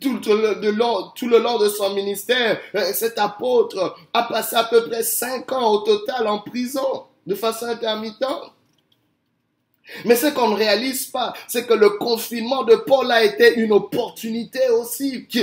Tout 0.00 0.20
le, 0.26 0.70
long, 0.70 1.10
tout 1.16 1.28
le 1.28 1.38
long 1.38 1.58
de 1.58 1.68
son 1.68 1.92
ministère, 1.94 2.60
euh, 2.76 2.92
cet 2.92 3.18
apôtre 3.18 3.96
a 4.12 4.24
passé 4.24 4.54
à 4.54 4.64
peu 4.64 4.86
près 4.86 5.02
cinq 5.02 5.50
ans 5.50 5.72
au 5.72 5.78
total 5.78 6.28
en 6.28 6.38
prison, 6.38 7.04
de 7.26 7.34
façon 7.34 7.66
intermittente. 7.66 8.52
Mais 10.04 10.16
ce 10.16 10.26
qu'on 10.28 10.48
ne 10.48 10.56
réalise 10.56 11.06
pas, 11.06 11.32
c'est 11.48 11.66
que 11.66 11.74
le 11.74 11.90
confinement 11.90 12.64
de 12.64 12.76
Paul 12.76 13.10
a 13.10 13.24
été 13.24 13.54
une 13.56 13.72
opportunité 13.72 14.68
aussi, 14.70 15.26
que, 15.26 15.40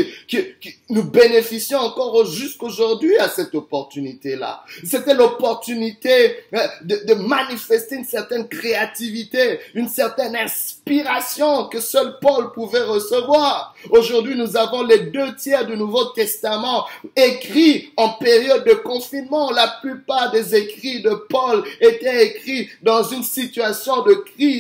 nous 0.90 1.04
bénéficions 1.04 1.80
encore 1.80 2.26
jusqu'aujourd'hui 2.26 3.18
à 3.18 3.30
cette 3.30 3.54
opportunité-là. 3.56 4.64
C'était 4.84 5.14
l'opportunité 5.14 6.38
euh, 6.54 6.68
de, 6.84 7.02
de, 7.08 7.14
manifester 7.14 7.96
une 7.96 8.06
certaine 8.06 8.48
créativité, 8.48 9.60
une 9.74 9.88
certaine 9.88 10.36
inspiration 10.36 11.66
que 11.68 11.80
seul 11.80 12.18
Paul 12.22 12.52
pouvait 12.54 12.84
recevoir. 12.84 13.76
Aujourd'hui, 13.90 14.36
nous 14.36 14.56
avons 14.58 14.84
les 14.84 15.00
deux 15.00 15.36
tiers 15.36 15.66
du 15.66 15.76
Nouveau 15.76 16.06
Testament 16.06 16.86
écrits 17.16 17.92
en 17.98 18.10
période 18.10 18.66
de 18.66 18.74
confinement. 18.74 19.52
La 19.52 19.76
plupart 19.82 20.32
des 20.32 20.56
écrits 20.56 21.02
de 21.02 21.14
Paul 21.30 21.64
étaient 21.82 22.28
écrits 22.28 22.70
dans 22.82 23.04
une 23.04 23.24
situation 23.24 24.04
de 24.04 24.14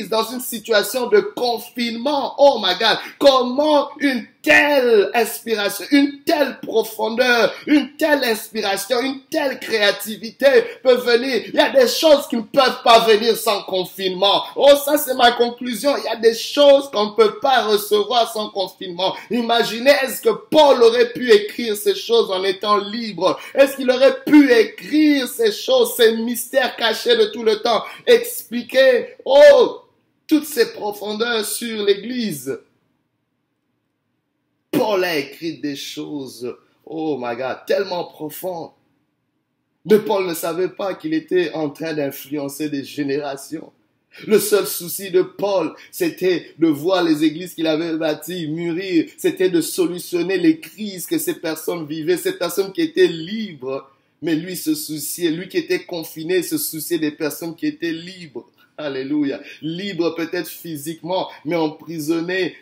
dans 0.09 0.23
une 0.31 0.39
situation 0.39 1.07
de 1.07 1.19
confinement. 1.19 2.35
Oh 2.37 2.59
my 2.63 2.73
God, 2.79 2.97
comment 3.19 3.89
une 3.99 4.25
telle 4.47 5.11
inspiration, 5.13 5.85
une 5.91 6.21
telle 6.25 6.57
profondeur, 6.61 7.53
une 7.65 7.97
telle 7.97 8.23
inspiration, 8.23 9.01
une 9.01 9.19
telle 9.29 9.59
créativité 9.59 10.47
peut 10.81 10.95
venir. 10.95 11.41
Il 11.47 11.55
y 11.55 11.59
a 11.59 11.69
des 11.69 11.89
choses 11.89 12.27
qui 12.29 12.37
ne 12.37 12.43
peuvent 12.43 12.81
pas 12.81 12.99
venir 12.99 13.35
sans 13.35 13.63
confinement. 13.63 14.43
Oh, 14.55 14.71
ça 14.85 14.97
c'est 14.97 15.15
ma 15.15 15.33
conclusion. 15.33 15.97
Il 15.97 16.05
y 16.05 16.07
a 16.07 16.15
des 16.15 16.33
choses 16.33 16.89
qu'on 16.91 17.07
ne 17.07 17.15
peut 17.15 17.39
pas 17.41 17.63
recevoir 17.63 18.31
sans 18.31 18.49
confinement. 18.49 19.13
Imaginez, 19.29 19.91
est-ce 20.03 20.21
que 20.21 20.29
Paul 20.29 20.81
aurait 20.81 21.09
pu 21.09 21.29
écrire 21.29 21.75
ces 21.75 21.95
choses 21.95 22.31
en 22.31 22.41
étant 22.45 22.77
libre? 22.77 23.37
Est-ce 23.53 23.75
qu'il 23.75 23.91
aurait 23.91 24.23
pu 24.25 24.49
écrire 24.53 25.27
ces 25.27 25.51
choses, 25.51 25.93
ces 25.97 26.15
mystères 26.15 26.77
cachés 26.77 27.17
de 27.17 27.25
tout 27.25 27.43
le 27.43 27.57
temps? 27.57 27.83
Expliquer, 28.05 29.17
oh, 29.25 29.81
toutes 30.25 30.45
ces 30.45 30.71
profondeurs 30.71 31.43
sur 31.43 31.83
l'Église. 31.83 32.57
Paul 34.77 35.03
a 35.03 35.17
écrit 35.17 35.57
des 35.57 35.75
choses, 35.75 36.55
oh 36.85 37.17
my 37.19 37.35
God, 37.35 37.57
tellement 37.65 38.05
profondes. 38.05 38.71
Mais 39.85 39.99
Paul 39.99 40.27
ne 40.27 40.33
savait 40.33 40.69
pas 40.69 40.95
qu'il 40.95 41.13
était 41.13 41.51
en 41.53 41.69
train 41.69 41.93
d'influencer 41.93 42.69
des 42.69 42.83
générations. 42.83 43.71
Le 44.25 44.39
seul 44.39 44.65
souci 44.65 45.11
de 45.11 45.21
Paul, 45.21 45.73
c'était 45.91 46.53
de 46.57 46.67
voir 46.67 47.03
les 47.03 47.23
églises 47.23 47.53
qu'il 47.53 47.67
avait 47.67 47.95
bâties 47.95 48.47
mûrir, 48.47 49.05
c'était 49.17 49.49
de 49.49 49.61
solutionner 49.61 50.37
les 50.37 50.59
crises 50.59 51.05
que 51.05 51.19
ces 51.19 51.35
personnes 51.35 51.85
vivaient, 51.85 52.17
ces 52.17 52.37
personnes 52.37 52.73
qui 52.73 52.81
étaient 52.81 53.07
libres. 53.07 53.89
Mais 54.21 54.35
lui 54.35 54.55
se 54.55 54.73
souciait, 54.73 55.29
lui 55.29 55.47
qui 55.47 55.57
était 55.57 55.83
confiné, 55.83 56.41
se 56.41 56.57
souciait 56.57 56.97
des 56.97 57.11
personnes 57.11 57.55
qui 57.55 57.67
étaient 57.67 57.91
libres. 57.91 58.49
Alléluia. 58.77 59.39
Libre 59.61 60.13
peut-être 60.15 60.47
physiquement, 60.47 61.29
mais 61.45 61.55
emprisonné, 61.55 62.55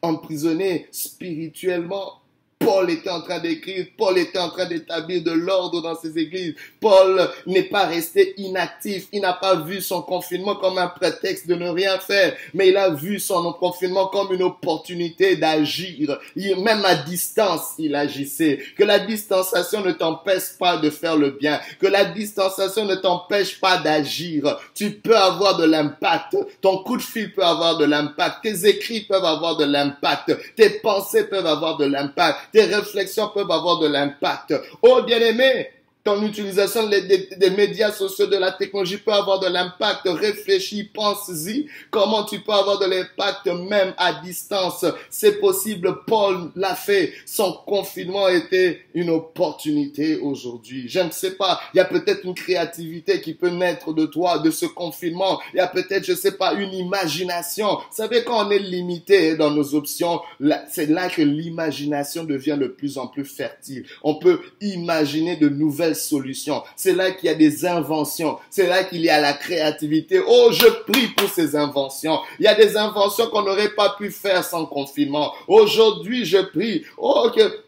emprisonné 0.00 0.86
spirituellement. 0.92 2.21
Paul 2.64 2.90
était 2.90 3.10
en 3.10 3.20
train 3.20 3.38
d'écrire, 3.38 3.86
Paul 3.96 4.18
était 4.18 4.38
en 4.38 4.50
train 4.50 4.66
d'établir 4.66 5.22
de 5.22 5.32
l'ordre 5.32 5.82
dans 5.82 5.94
ses 5.94 6.18
églises. 6.18 6.54
Paul 6.80 7.28
n'est 7.46 7.64
pas 7.64 7.86
resté 7.86 8.34
inactif, 8.38 9.06
il 9.12 9.20
n'a 9.20 9.32
pas 9.32 9.56
vu 9.56 9.80
son 9.80 10.02
confinement 10.02 10.56
comme 10.56 10.78
un 10.78 10.88
prétexte 10.88 11.46
de 11.46 11.54
ne 11.54 11.68
rien 11.68 11.98
faire, 11.98 12.34
mais 12.54 12.68
il 12.68 12.76
a 12.76 12.90
vu 12.90 13.18
son 13.18 13.52
confinement 13.54 14.06
comme 14.06 14.32
une 14.32 14.42
opportunité 14.42 15.36
d'agir. 15.36 16.18
Même 16.36 16.84
à 16.84 16.94
distance, 16.94 17.74
il 17.78 17.94
agissait. 17.94 18.60
Que 18.76 18.84
la 18.84 18.98
distanciation 18.98 19.82
ne 19.82 19.92
t'empêche 19.92 20.56
pas 20.58 20.76
de 20.76 20.90
faire 20.90 21.16
le 21.16 21.30
bien, 21.30 21.60
que 21.80 21.86
la 21.86 22.04
distanciation 22.04 22.84
ne 22.84 22.94
t'empêche 22.94 23.60
pas 23.60 23.78
d'agir. 23.78 24.58
Tu 24.74 24.90
peux 24.90 25.16
avoir 25.16 25.56
de 25.56 25.64
l'impact, 25.64 26.36
ton 26.60 26.78
coup 26.78 26.96
de 26.96 27.02
fil 27.02 27.32
peut 27.32 27.44
avoir 27.44 27.78
de 27.78 27.84
l'impact, 27.84 28.42
tes 28.42 28.66
écrits 28.66 29.02
peuvent 29.02 29.24
avoir 29.24 29.56
de 29.56 29.64
l'impact, 29.64 30.36
tes 30.56 30.70
pensées 30.70 31.24
peuvent 31.24 31.46
avoir 31.46 31.76
de 31.76 31.86
l'impact 31.86 32.51
tes 32.52 32.64
réflexions 32.64 33.30
peuvent 33.34 33.50
avoir 33.50 33.78
de 33.78 33.88
l'impact. 33.88 34.54
Oh 34.82 35.02
bien-aimé, 35.02 35.68
ton 36.04 36.20
utilisation 36.26 36.88
des, 36.88 37.50
médias 37.50 37.92
sociaux, 37.92 38.26
de 38.26 38.36
la 38.36 38.52
technologie 38.52 38.96
peut 38.96 39.12
avoir 39.12 39.38
de 39.38 39.46
l'impact. 39.46 40.02
Réfléchis, 40.06 40.84
pense-y. 40.84 41.68
Comment 41.90 42.24
tu 42.24 42.40
peux 42.40 42.52
avoir 42.52 42.78
de 42.80 42.86
l'impact 42.86 43.46
même 43.46 43.94
à 43.96 44.14
distance? 44.14 44.84
C'est 45.10 45.38
possible. 45.40 45.98
Paul 46.06 46.50
l'a 46.56 46.74
fait. 46.74 47.12
Son 47.24 47.52
confinement 47.66 48.28
était 48.28 48.80
une 48.94 49.10
opportunité 49.10 50.16
aujourd'hui. 50.16 50.88
Je 50.88 51.00
ne 51.00 51.10
sais 51.10 51.32
pas. 51.32 51.60
Il 51.72 51.78
y 51.78 51.80
a 51.80 51.84
peut-être 51.84 52.24
une 52.24 52.34
créativité 52.34 53.20
qui 53.20 53.34
peut 53.34 53.50
naître 53.50 53.92
de 53.92 54.06
toi, 54.06 54.38
de 54.40 54.50
ce 54.50 54.66
confinement. 54.66 55.40
Il 55.54 55.58
y 55.58 55.60
a 55.60 55.68
peut-être, 55.68 56.04
je 56.04 56.14
sais 56.14 56.32
pas, 56.32 56.54
une 56.54 56.72
imagination. 56.72 57.76
Vous 57.76 57.96
savez, 57.96 58.24
quand 58.24 58.48
on 58.48 58.50
est 58.50 58.58
limité 58.58 59.36
dans 59.36 59.50
nos 59.50 59.76
options, 59.76 60.20
c'est 60.68 60.86
là 60.86 61.08
que 61.08 61.22
l'imagination 61.22 62.24
devient 62.24 62.58
de 62.60 62.66
plus 62.66 62.98
en 62.98 63.06
plus 63.06 63.24
fertile. 63.24 63.84
On 64.02 64.16
peut 64.16 64.40
imaginer 64.60 65.36
de 65.36 65.48
nouvelles 65.48 65.91
solutions. 65.94 66.62
C'est 66.76 66.94
là 66.94 67.10
qu'il 67.10 67.28
y 67.28 67.32
a 67.32 67.34
des 67.34 67.64
inventions. 67.64 68.38
C'est 68.50 68.66
là 68.66 68.84
qu'il 68.84 69.02
y 69.02 69.10
a 69.10 69.20
la 69.20 69.32
créativité. 69.32 70.20
Oh, 70.26 70.50
je 70.52 70.66
prie 70.90 71.08
pour 71.08 71.28
ces 71.28 71.56
inventions. 71.56 72.18
Il 72.38 72.44
y 72.44 72.48
a 72.48 72.54
des 72.54 72.76
inventions 72.76 73.28
qu'on 73.28 73.42
n'aurait 73.42 73.74
pas 73.74 73.94
pu 73.98 74.10
faire 74.10 74.44
sans 74.44 74.66
confinement. 74.66 75.32
Aujourd'hui, 75.48 76.24
je 76.24 76.38
prie. 76.38 76.84
Oh, 76.98 77.30
que 77.34 77.60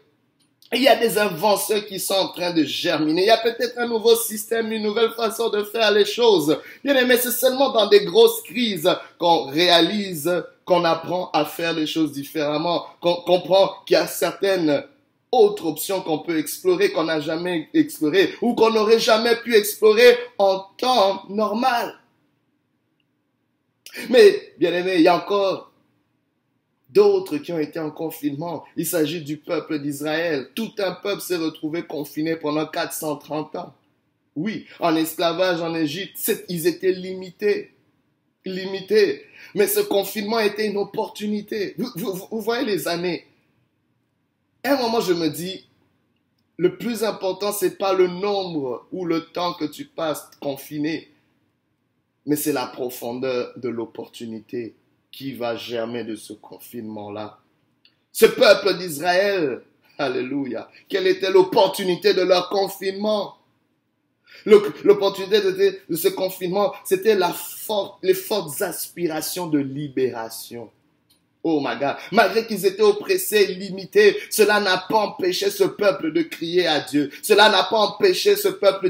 Il 0.73 0.81
y 0.81 0.87
a 0.87 0.95
des 0.95 1.17
inventions 1.17 1.81
qui 1.81 1.99
sont 1.99 2.15
en 2.15 2.27
train 2.29 2.53
de 2.53 2.63
germiner. 2.63 3.23
Il 3.23 3.27
y 3.27 3.31
a 3.31 3.37
peut-être 3.37 3.77
un 3.77 3.87
nouveau 3.87 4.15
système, 4.15 4.71
une 4.71 4.83
nouvelle 4.83 5.11
façon 5.11 5.49
de 5.49 5.63
faire 5.63 5.91
les 5.91 6.05
choses. 6.05 6.57
Bien 6.83 6.95
aimé, 6.95 7.17
c'est 7.17 7.31
seulement 7.31 7.71
dans 7.71 7.87
des 7.87 8.03
grosses 8.03 8.41
crises 8.41 8.89
qu'on 9.19 9.45
réalise, 9.45 10.43
qu'on 10.65 10.83
apprend 10.83 11.29
à 11.31 11.45
faire 11.45 11.73
les 11.73 11.85
choses 11.85 12.11
différemment, 12.11 12.85
qu'on 12.99 13.15
comprend 13.15 13.75
qu'il 13.85 13.95
y 13.95 13.99
a 13.99 14.07
certaines 14.07 14.83
autres 15.35 15.65
options 15.65 16.01
qu'on 16.01 16.19
peut 16.19 16.37
explorer, 16.37 16.91
qu'on 16.91 17.05
n'a 17.05 17.19
jamais 17.19 17.69
explorées 17.73 18.33
ou 18.41 18.55
qu'on 18.55 18.71
n'aurait 18.71 18.99
jamais 18.99 19.35
pu 19.37 19.55
explorer 19.55 20.17
en 20.37 20.59
temps 20.77 21.23
normal. 21.29 21.95
Mais, 24.09 24.53
bien 24.57 24.73
aimé, 24.73 24.95
il 24.95 25.01
y 25.01 25.07
a 25.07 25.17
encore 25.17 25.71
d'autres 26.89 27.37
qui 27.37 27.51
ont 27.51 27.59
été 27.59 27.79
en 27.79 27.91
confinement. 27.91 28.63
Il 28.75 28.85
s'agit 28.85 29.21
du 29.21 29.37
peuple 29.37 29.79
d'Israël. 29.79 30.49
Tout 30.55 30.71
un 30.79 30.93
peuple 30.93 31.21
s'est 31.21 31.35
retrouvé 31.35 31.83
confiné 31.83 32.35
pendant 32.35 32.65
430 32.65 33.55
ans. 33.57 33.73
Oui, 34.35 34.65
en 34.79 34.95
esclavage 34.95 35.61
en 35.61 35.73
Égypte, 35.75 36.17
ils 36.49 36.67
étaient 36.67 36.91
limités. 36.91 37.71
Limités. 38.45 39.25
Mais 39.55 39.67
ce 39.67 39.79
confinement 39.79 40.39
était 40.39 40.67
une 40.67 40.77
opportunité. 40.77 41.75
Vous, 41.77 42.41
voyez 42.41 42.65
les 42.65 42.87
années. 42.87 43.25
À 44.65 44.73
un 44.73 44.81
moment, 44.81 44.99
je 44.99 45.13
me 45.13 45.29
dis, 45.29 45.67
le 46.57 46.75
plus 46.75 47.03
important, 47.03 47.51
c'est 47.51 47.77
pas 47.77 47.93
le 47.93 48.07
nombre 48.07 48.87
ou 48.91 49.05
le 49.05 49.25
temps 49.25 49.53
que 49.53 49.65
tu 49.65 49.85
passes 49.85 50.27
confiné, 50.41 51.11
mais 52.25 52.35
c'est 52.35 52.51
la 52.51 52.65
profondeur 52.65 53.53
de 53.57 53.69
l'opportunité 53.69 54.73
qui 55.11 55.33
va 55.33 55.55
germer 55.55 56.03
de 56.03 56.15
ce 56.15 56.33
confinement-là. 56.33 57.37
Ce 58.11 58.25
peuple 58.25 58.75
d'Israël, 58.79 59.61
alléluia, 59.99 60.67
quelle 60.89 61.05
était 61.05 61.29
l'opportunité 61.29 62.15
de 62.15 62.23
leur 62.23 62.49
confinement? 62.49 63.35
L'opportunité 64.47 65.41
de, 65.41 65.95
ce 65.95 66.07
confinement, 66.07 66.73
c'était 66.85 67.15
les 68.01 68.13
fortes 68.15 68.61
aspirations 68.63 69.45
de 69.45 69.59
libération. 69.59 70.71
Oh 71.47 71.61
my 71.61 71.77
God. 71.79 71.97
Malgré 72.11 72.47
qu'ils 72.47 72.65
étaient 72.65 72.81
oppressés, 72.81 73.45
limités, 73.45 74.17
cela 74.31 74.59
n'a 74.59 74.83
pas 74.89 74.97
empêché 74.97 75.51
ce 75.51 75.63
peuple 75.63 76.11
de 76.11 76.23
crier 76.23 76.65
à 76.65 76.79
Dieu. 76.79 77.11
Cela 77.21 77.49
n'a 77.49 77.61
pas 77.65 77.77
empêché 77.77 78.35
ce 78.35 78.47
peuple 78.47 78.89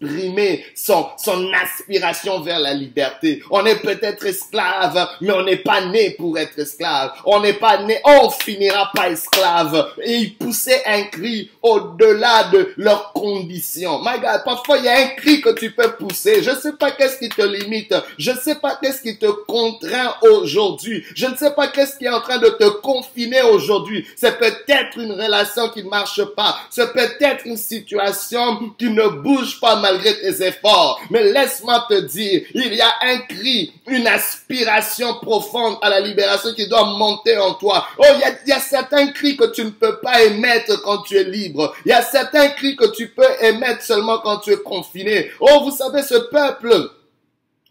d'exprimer 0.00 0.64
son, 0.74 1.08
son 1.16 1.50
aspiration 1.52 2.40
vers 2.40 2.58
la 2.58 2.74
liberté. 2.74 3.42
On 3.50 3.64
est 3.66 3.80
peut-être 3.80 4.24
esclave, 4.26 5.08
mais 5.20 5.32
on 5.32 5.42
n'est 5.42 5.56
pas 5.56 5.86
né 5.86 6.10
pour 6.10 6.38
être 6.38 6.58
esclave. 6.58 7.12
On 7.24 7.40
n'est 7.40 7.54
pas 7.54 7.82
né, 7.82 8.00
on 8.04 8.30
finira 8.30 8.90
pas 8.94 9.10
esclave. 9.10 9.92
Et 10.02 10.16
ils 10.16 10.34
poussaient 10.36 10.82
un 10.86 11.04
cri 11.04 11.50
au-delà 11.62 12.44
de 12.44 12.72
leurs 12.76 13.12
conditions. 13.12 14.00
My 14.00 14.20
God, 14.20 14.42
parfois 14.44 14.78
il 14.78 14.84
y 14.84 14.88
a 14.88 14.98
un 14.98 15.08
cri 15.16 15.40
que 15.40 15.50
tu 15.50 15.72
peux 15.72 15.92
pousser. 15.92 16.42
Je 16.42 16.50
ne 16.50 16.56
sais 16.56 16.72
pas 16.72 16.92
qu'est-ce 16.92 17.18
qui 17.18 17.28
te 17.28 17.42
limite. 17.42 17.94
Je 18.18 18.30
ne 18.30 18.36
sais 18.36 18.56
pas 18.56 18.78
qu'est-ce 18.80 19.02
qui 19.02 19.18
te 19.18 19.26
contraint 19.26 20.14
aujourd'hui. 20.22 21.04
Je 21.14 21.26
ne 21.26 21.36
sais 21.36 21.52
pas 21.52 21.68
qu'est-ce 21.68 21.96
qui 21.96 22.06
est 22.06 22.10
en 22.10 22.20
train 22.20 22.38
de 22.38 22.48
te 22.48 22.68
confiner 22.80 23.42
aujourd'hui. 23.42 24.06
C'est 24.16 24.38
peut-être 24.38 24.98
une 24.98 25.12
relation 25.12 25.68
qui 25.70 25.84
ne 25.84 25.88
marche 25.88 26.24
pas. 26.36 26.58
C'est 26.70 26.92
peut-être 26.92 27.46
une 27.46 27.56
situation 27.56 28.70
qui 28.78 28.90
ne 28.90 29.08
bouge 29.08 29.60
pas 29.60 29.76
malgré 29.90 30.14
tes 30.20 30.46
efforts. 30.46 31.00
Mais 31.10 31.32
laisse-moi 31.32 31.86
te 31.88 32.00
dire, 32.00 32.42
il 32.54 32.74
y 32.74 32.80
a 32.80 32.92
un 33.02 33.18
cri, 33.18 33.72
une 33.86 34.06
aspiration 34.06 35.14
profonde 35.14 35.76
à 35.82 35.90
la 35.90 36.00
libération 36.00 36.52
qui 36.54 36.68
doit 36.68 36.84
monter 36.84 37.36
en 37.38 37.54
toi. 37.54 37.86
Oh, 37.98 38.04
il 38.14 38.48
y 38.48 38.52
a, 38.52 38.60
certains 38.60 39.08
cris 39.08 39.36
que 39.36 39.50
tu 39.52 39.64
ne 39.64 39.70
peux 39.70 39.98
pas 40.00 40.22
émettre 40.22 40.82
quand 40.82 41.02
tu 41.02 41.16
es 41.16 41.24
libre. 41.24 41.74
Il 41.84 41.90
y 41.90 41.92
a 41.92 42.02
certains 42.02 42.48
cris 42.48 42.76
que 42.76 42.90
tu 42.94 43.08
peux 43.08 43.26
émettre 43.40 43.82
seulement 43.82 44.18
quand 44.18 44.38
tu 44.38 44.52
es 44.52 44.58
confiné. 44.58 45.30
Oh, 45.40 45.60
vous 45.64 45.70
savez, 45.70 46.02
ce 46.02 46.14
peuple, 46.14 46.90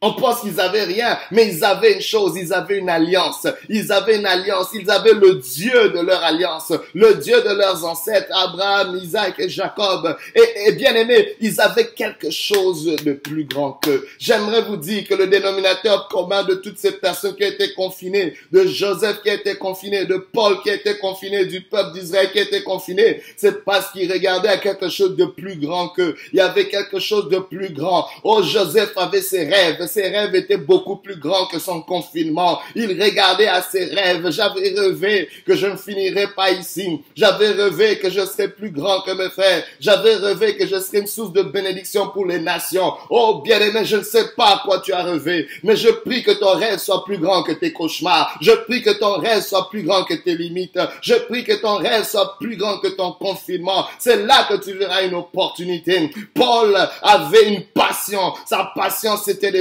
on 0.01 0.13
pense 0.13 0.41
qu'ils 0.41 0.59
avaient 0.61 0.85
rien, 0.85 1.17
mais 1.31 1.47
ils 1.47 1.63
avaient 1.63 1.93
une 1.93 2.01
chose, 2.01 2.33
ils 2.37 2.53
avaient 2.53 2.77
une 2.77 2.89
alliance. 2.89 3.45
Ils 3.67 3.91
avaient 3.91 4.17
une 4.17 4.25
alliance, 4.25 4.69
ils 4.73 4.89
avaient 4.89 5.13
le 5.13 5.35
Dieu 5.35 5.89
de 5.89 5.99
leur 5.99 6.23
alliance, 6.23 6.71
le 6.93 7.15
Dieu 7.15 7.41
de 7.41 7.49
leurs 7.49 7.83
ancêtres, 7.83 8.27
Abraham, 8.33 8.97
Isaac 8.97 9.35
et 9.39 9.49
Jacob. 9.49 10.15
Et, 10.35 10.71
bien 10.73 10.95
aimé, 10.95 11.35
ils 11.41 11.59
avaient 11.59 11.87
quelque 11.87 12.29
chose 12.29 12.85
de 12.85 13.13
plus 13.13 13.43
grand 13.43 13.73
qu'eux. 13.73 14.07
J'aimerais 14.17 14.61
vous 14.61 14.77
dire 14.77 15.05
que 15.05 15.15
le 15.15 15.27
dénominateur 15.27 16.07
commun 16.07 16.43
de 16.43 16.55
toutes 16.55 16.77
ces 16.77 16.93
personnes 16.93 17.35
qui 17.35 17.43
étaient 17.43 17.73
confinées, 17.73 18.35
de 18.53 18.65
Joseph 18.67 19.21
qui 19.21 19.29
a 19.29 19.33
été 19.33 19.55
confiné, 19.55 20.05
de 20.05 20.15
Paul 20.15 20.61
qui 20.61 20.69
a 20.69 20.75
été 20.75 20.97
confiné, 20.97 21.45
du 21.45 21.61
peuple 21.61 21.99
d'Israël 21.99 22.31
qui 22.31 22.39
a 22.39 22.43
été 22.43 22.63
confiné, 22.63 23.21
c'est 23.35 23.65
parce 23.65 23.91
qu'ils 23.91 24.11
regardaient 24.11 24.57
quelque 24.59 24.87
chose 24.87 25.17
de 25.17 25.25
plus 25.25 25.57
grand 25.57 25.89
qu'eux. 25.89 26.15
Il 26.31 26.37
y 26.37 26.41
avait 26.41 26.69
quelque 26.69 26.99
chose 26.99 27.27
de 27.27 27.39
plus 27.39 27.73
grand. 27.73 28.07
Oh, 28.23 28.41
Joseph 28.43 28.93
avait 28.95 29.21
ses 29.21 29.45
rêves, 29.45 29.88
ses 29.89 30.07
rêves 30.07 30.35
étaient 30.35 30.57
beaucoup 30.57 30.97
plus 30.97 31.17
grands 31.17 31.47
que 31.47 31.59
son 31.59 31.81
confinement. 31.81 32.59
Il 32.75 33.01
regardait 33.01 33.47
à 33.47 33.61
ses 33.61 33.85
rêves. 33.85 34.29
J'avais 34.29 34.69
rêvé 34.69 35.29
que 35.45 35.55
je 35.55 35.67
ne 35.67 35.75
finirais 35.75 36.27
pas 36.35 36.51
ici. 36.51 37.01
J'avais 37.15 37.49
rêvé 37.49 37.97
que 37.99 38.09
je 38.09 38.25
serais 38.25 38.49
plus 38.49 38.71
grand 38.71 39.01
que 39.01 39.11
mes 39.11 39.29
frères. 39.29 39.63
J'avais 39.79 40.15
rêvé 40.15 40.55
que 40.55 40.65
je 40.67 40.79
serais 40.79 40.99
une 40.99 41.07
source 41.07 41.33
de 41.33 41.41
bénédiction 41.41 42.09
pour 42.09 42.25
les 42.25 42.39
nations. 42.39 42.93
Oh, 43.09 43.41
bien-aimé, 43.43 43.81
je 43.83 43.97
ne 43.97 44.03
sais 44.03 44.29
pas 44.37 44.55
à 44.55 44.61
quoi 44.63 44.79
tu 44.79 44.93
as 44.93 45.03
rêvé, 45.03 45.47
mais 45.63 45.75
je 45.75 45.89
prie 45.89 46.23
que 46.23 46.31
ton 46.31 46.53
rêve 46.53 46.77
soit 46.79 47.03
plus 47.03 47.17
grand 47.17 47.43
que 47.43 47.51
tes 47.51 47.73
cauchemars. 47.73 48.37
Je 48.41 48.51
prie 48.51 48.81
que 48.81 48.91
ton 48.91 49.17
rêve 49.17 49.41
soit 49.41 49.69
plus 49.69 49.83
grand 49.83 50.03
que 50.03 50.13
tes 50.13 50.35
limites. 50.35 50.79
Je 51.01 51.15
prie 51.15 51.43
que 51.43 51.53
ton 51.53 51.75
rêve 51.77 52.03
soit 52.05 52.37
plus 52.39 52.57
grand 52.57 52.79
que 52.79 52.89
ton 52.89 53.13
confinement. 53.13 53.85
C'est 53.97 54.25
là 54.25 54.45
que 54.49 54.55
tu 54.55 54.73
verras 54.73 55.03
une 55.03 55.15
opportunité. 55.15 56.11
Paul 56.33 56.77
avait 57.01 57.53
une 57.53 57.63
passion. 57.65 58.33
Sa 58.45 58.71
passion, 58.75 59.17
c'était 59.17 59.51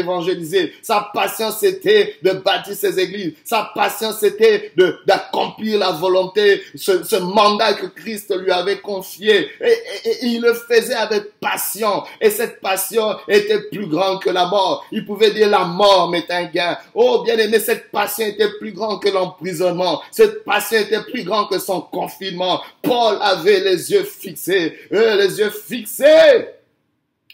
sa 0.83 1.11
patience 1.13 1.59
c'était 1.61 2.17
de 2.23 2.33
bâtir 2.33 2.75
ses 2.75 2.99
églises. 2.99 3.35
Sa 3.45 3.71
patience 3.75 4.19
c'était 4.21 4.73
de, 4.77 4.99
d'accomplir 5.07 5.79
la 5.79 5.93
volonté, 5.93 6.63
ce, 6.75 7.17
mandat 7.17 7.75
que 7.75 7.87
Christ 7.87 8.35
lui 8.37 8.51
avait 8.51 8.79
confié. 8.79 9.49
Et, 9.61 10.19
il 10.23 10.41
le 10.41 10.55
faisait 10.55 10.95
avec 10.95 11.39
passion. 11.41 12.03
Et 12.21 12.31
cette 12.31 12.61
passion 12.61 13.17
était 13.27 13.63
plus 13.71 13.87
grande 13.87 14.23
que 14.23 14.31
la 14.31 14.47
mort. 14.47 14.85
Il 14.93 15.05
pouvait 15.05 15.31
dire 15.31 15.49
la 15.49 15.65
mort 15.65 16.11
m'est 16.11 16.31
un 16.31 16.45
gain. 16.45 16.77
Oh, 16.95 17.23
bien 17.25 17.37
aimé, 17.39 17.59
cette 17.59 17.91
passion 17.91 18.27
était 18.27 18.51
plus 18.59 18.73
grande 18.73 19.03
que 19.03 19.09
l'emprisonnement. 19.09 20.03
Cette 20.11 20.45
passion 20.45 20.79
était 20.79 21.03
plus 21.03 21.25
grande 21.25 21.49
que 21.49 21.59
son 21.59 21.81
confinement. 21.81 22.61
Paul 22.83 23.19
avait 23.21 23.61
les 23.61 23.91
yeux 23.91 24.05
fixés, 24.05 24.79
euh, 24.93 25.17
les 25.17 25.39
yeux 25.39 25.51
fixés 25.51 26.58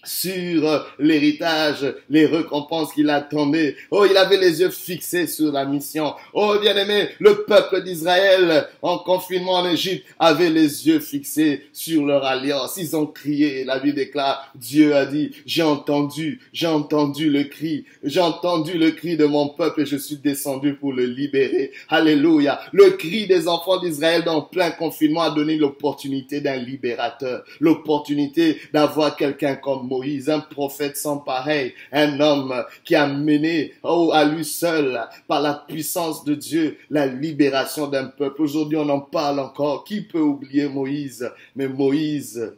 sur 0.04 0.86
l'héritage, 0.98 1.94
les 2.10 2.26
récompenses 2.26 2.92
qu'il 2.92 3.10
attendait. 3.10 3.76
Oh, 3.90 4.06
il 4.08 4.16
avait 4.16 4.36
les 4.36 4.60
yeux 4.60 4.70
fixés 4.70 5.26
sur 5.26 5.52
la 5.52 5.64
mission. 5.64 6.14
Oh, 6.32 6.56
bien 6.60 6.76
aimé, 6.76 7.08
le 7.18 7.44
peuple 7.44 7.82
d'Israël 7.82 8.68
en 8.82 8.98
confinement 8.98 9.54
en 9.54 9.68
Égypte 9.68 10.06
avait 10.18 10.50
les 10.50 10.86
yeux 10.86 11.00
fixés 11.00 11.66
sur 11.72 12.04
leur 12.04 12.24
alliance. 12.24 12.76
Ils 12.76 12.96
ont 12.96 13.06
crié. 13.06 13.64
La 13.64 13.78
Bible 13.78 13.96
déclare, 13.96 14.50
Dieu 14.54 14.94
a 14.94 15.06
dit, 15.06 15.30
j'ai 15.46 15.62
entendu, 15.62 16.40
j'ai 16.52 16.66
entendu 16.66 17.30
le 17.30 17.44
cri, 17.44 17.84
j'ai 18.02 18.20
entendu 18.20 18.78
le 18.78 18.90
cri 18.90 19.16
de 19.16 19.26
mon 19.26 19.48
peuple 19.48 19.82
et 19.82 19.86
je 19.86 19.96
suis 19.96 20.16
descendu 20.16 20.74
pour 20.74 20.92
le 20.92 21.06
libérer. 21.06 21.72
Alléluia. 21.88 22.60
Le 22.72 22.90
cri 22.90 23.26
des 23.26 23.48
enfants 23.48 23.78
d'Israël 23.78 24.24
dans 24.24 24.42
plein 24.42 24.70
confinement 24.70 25.22
a 25.22 25.30
donné 25.30 25.56
l'opportunité 25.56 26.40
d'un 26.40 26.56
libérateur, 26.56 27.44
l'opportunité 27.60 28.58
d'avoir 28.72 29.16
quelqu'un 29.16 29.56
comme 29.56 29.86
Moïse, 29.94 30.28
un 30.28 30.40
prophète 30.40 30.96
sans 30.96 31.18
pareil, 31.18 31.74
un 31.92 32.18
homme 32.20 32.64
qui 32.84 32.94
a 32.94 33.06
mené 33.06 33.74
oh, 33.82 34.10
à 34.12 34.24
lui 34.24 34.44
seul, 34.44 35.00
par 35.28 35.40
la 35.40 35.54
puissance 35.54 36.24
de 36.24 36.34
Dieu, 36.34 36.78
la 36.90 37.06
libération 37.06 37.86
d'un 37.86 38.06
peuple. 38.06 38.42
Aujourd'hui, 38.42 38.76
on 38.76 38.88
en 38.88 39.00
parle 39.00 39.38
encore. 39.40 39.84
Qui 39.84 40.02
peut 40.02 40.20
oublier 40.20 40.68
Moïse? 40.68 41.30
Mais 41.54 41.68
Moïse 41.68 42.54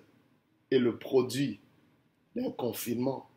est 0.71 0.79
le 0.79 0.97
produit 0.97 1.61
d'un 2.35 2.51
confinement. 2.51 3.29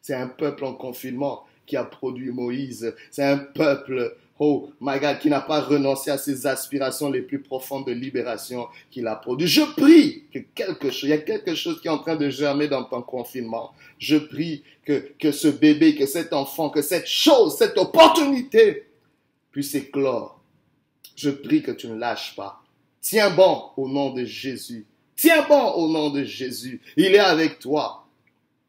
C'est 0.00 0.14
un 0.14 0.28
peuple 0.28 0.64
en 0.64 0.74
confinement 0.74 1.44
qui 1.66 1.76
a 1.76 1.84
produit 1.84 2.30
Moïse. 2.30 2.94
C'est 3.10 3.24
un 3.24 3.38
peuple 3.38 4.16
oh 4.44 4.72
my 4.80 4.98
God, 4.98 5.20
qui 5.20 5.30
n'a 5.30 5.40
pas 5.40 5.60
renoncé 5.60 6.10
à 6.10 6.18
ses 6.18 6.48
aspirations 6.48 7.08
les 7.08 7.22
plus 7.22 7.40
profondes 7.40 7.86
de 7.86 7.92
libération 7.92 8.66
qu'il 8.90 9.06
a 9.06 9.14
produit. 9.14 9.46
Je 9.46 9.62
prie 9.62 10.24
que 10.34 10.40
quelque 10.40 10.90
chose, 10.90 11.04
il 11.04 11.10
y 11.10 11.12
a 11.12 11.18
quelque 11.18 11.54
chose 11.54 11.80
qui 11.80 11.86
est 11.86 11.92
en 11.92 11.98
train 11.98 12.16
de 12.16 12.28
germer 12.28 12.66
dans 12.66 12.82
ton 12.82 13.02
confinement. 13.02 13.70
Je 14.00 14.16
prie 14.16 14.64
que, 14.84 15.12
que 15.16 15.30
ce 15.30 15.46
bébé, 15.46 15.94
que 15.94 16.06
cet 16.06 16.32
enfant, 16.32 16.70
que 16.70 16.82
cette 16.82 17.06
chose, 17.06 17.56
cette 17.56 17.78
opportunité 17.78 18.88
puisse 19.52 19.76
éclore. 19.76 20.40
Je 21.14 21.30
prie 21.30 21.62
que 21.62 21.70
tu 21.70 21.86
ne 21.86 21.94
lâches 21.94 22.34
pas. 22.34 22.64
Tiens 23.00 23.30
bon 23.30 23.66
au 23.76 23.88
nom 23.88 24.10
de 24.12 24.24
Jésus. 24.24 24.86
Tiens 25.14 25.46
bon 25.48 25.70
au 25.74 25.88
nom 25.88 26.10
de 26.10 26.24
Jésus. 26.24 26.80
Il 26.96 27.14
est 27.14 27.20
avec 27.20 27.60
toi. 27.60 28.08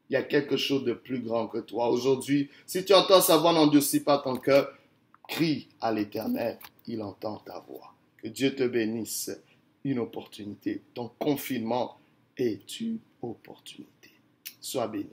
Il 0.08 0.12
y 0.12 0.16
a 0.16 0.22
quelque 0.22 0.56
chose 0.56 0.84
de 0.84 0.92
plus 0.92 1.18
grand 1.18 1.48
que 1.48 1.58
toi. 1.58 1.88
Aujourd'hui, 1.88 2.48
si 2.64 2.84
tu 2.84 2.94
entends 2.94 3.20
sa 3.20 3.38
voix, 3.38 3.52
n'endurcis 3.52 3.98
pas 3.98 4.18
ton 4.18 4.36
cœur 4.36 4.72
crie 5.28 5.68
à 5.80 5.92
l'Éternel, 5.92 6.58
il 6.86 7.02
entend 7.02 7.38
ta 7.38 7.60
voix. 7.60 7.94
Que 8.18 8.28
Dieu 8.28 8.54
te 8.54 8.66
bénisse. 8.66 9.30
Une 9.84 9.98
opportunité. 9.98 10.82
Ton 10.94 11.10
confinement 11.18 11.98
est 12.38 12.80
une 12.80 12.98
opportunité. 13.20 14.10
Sois 14.60 14.88
béni. 14.88 15.10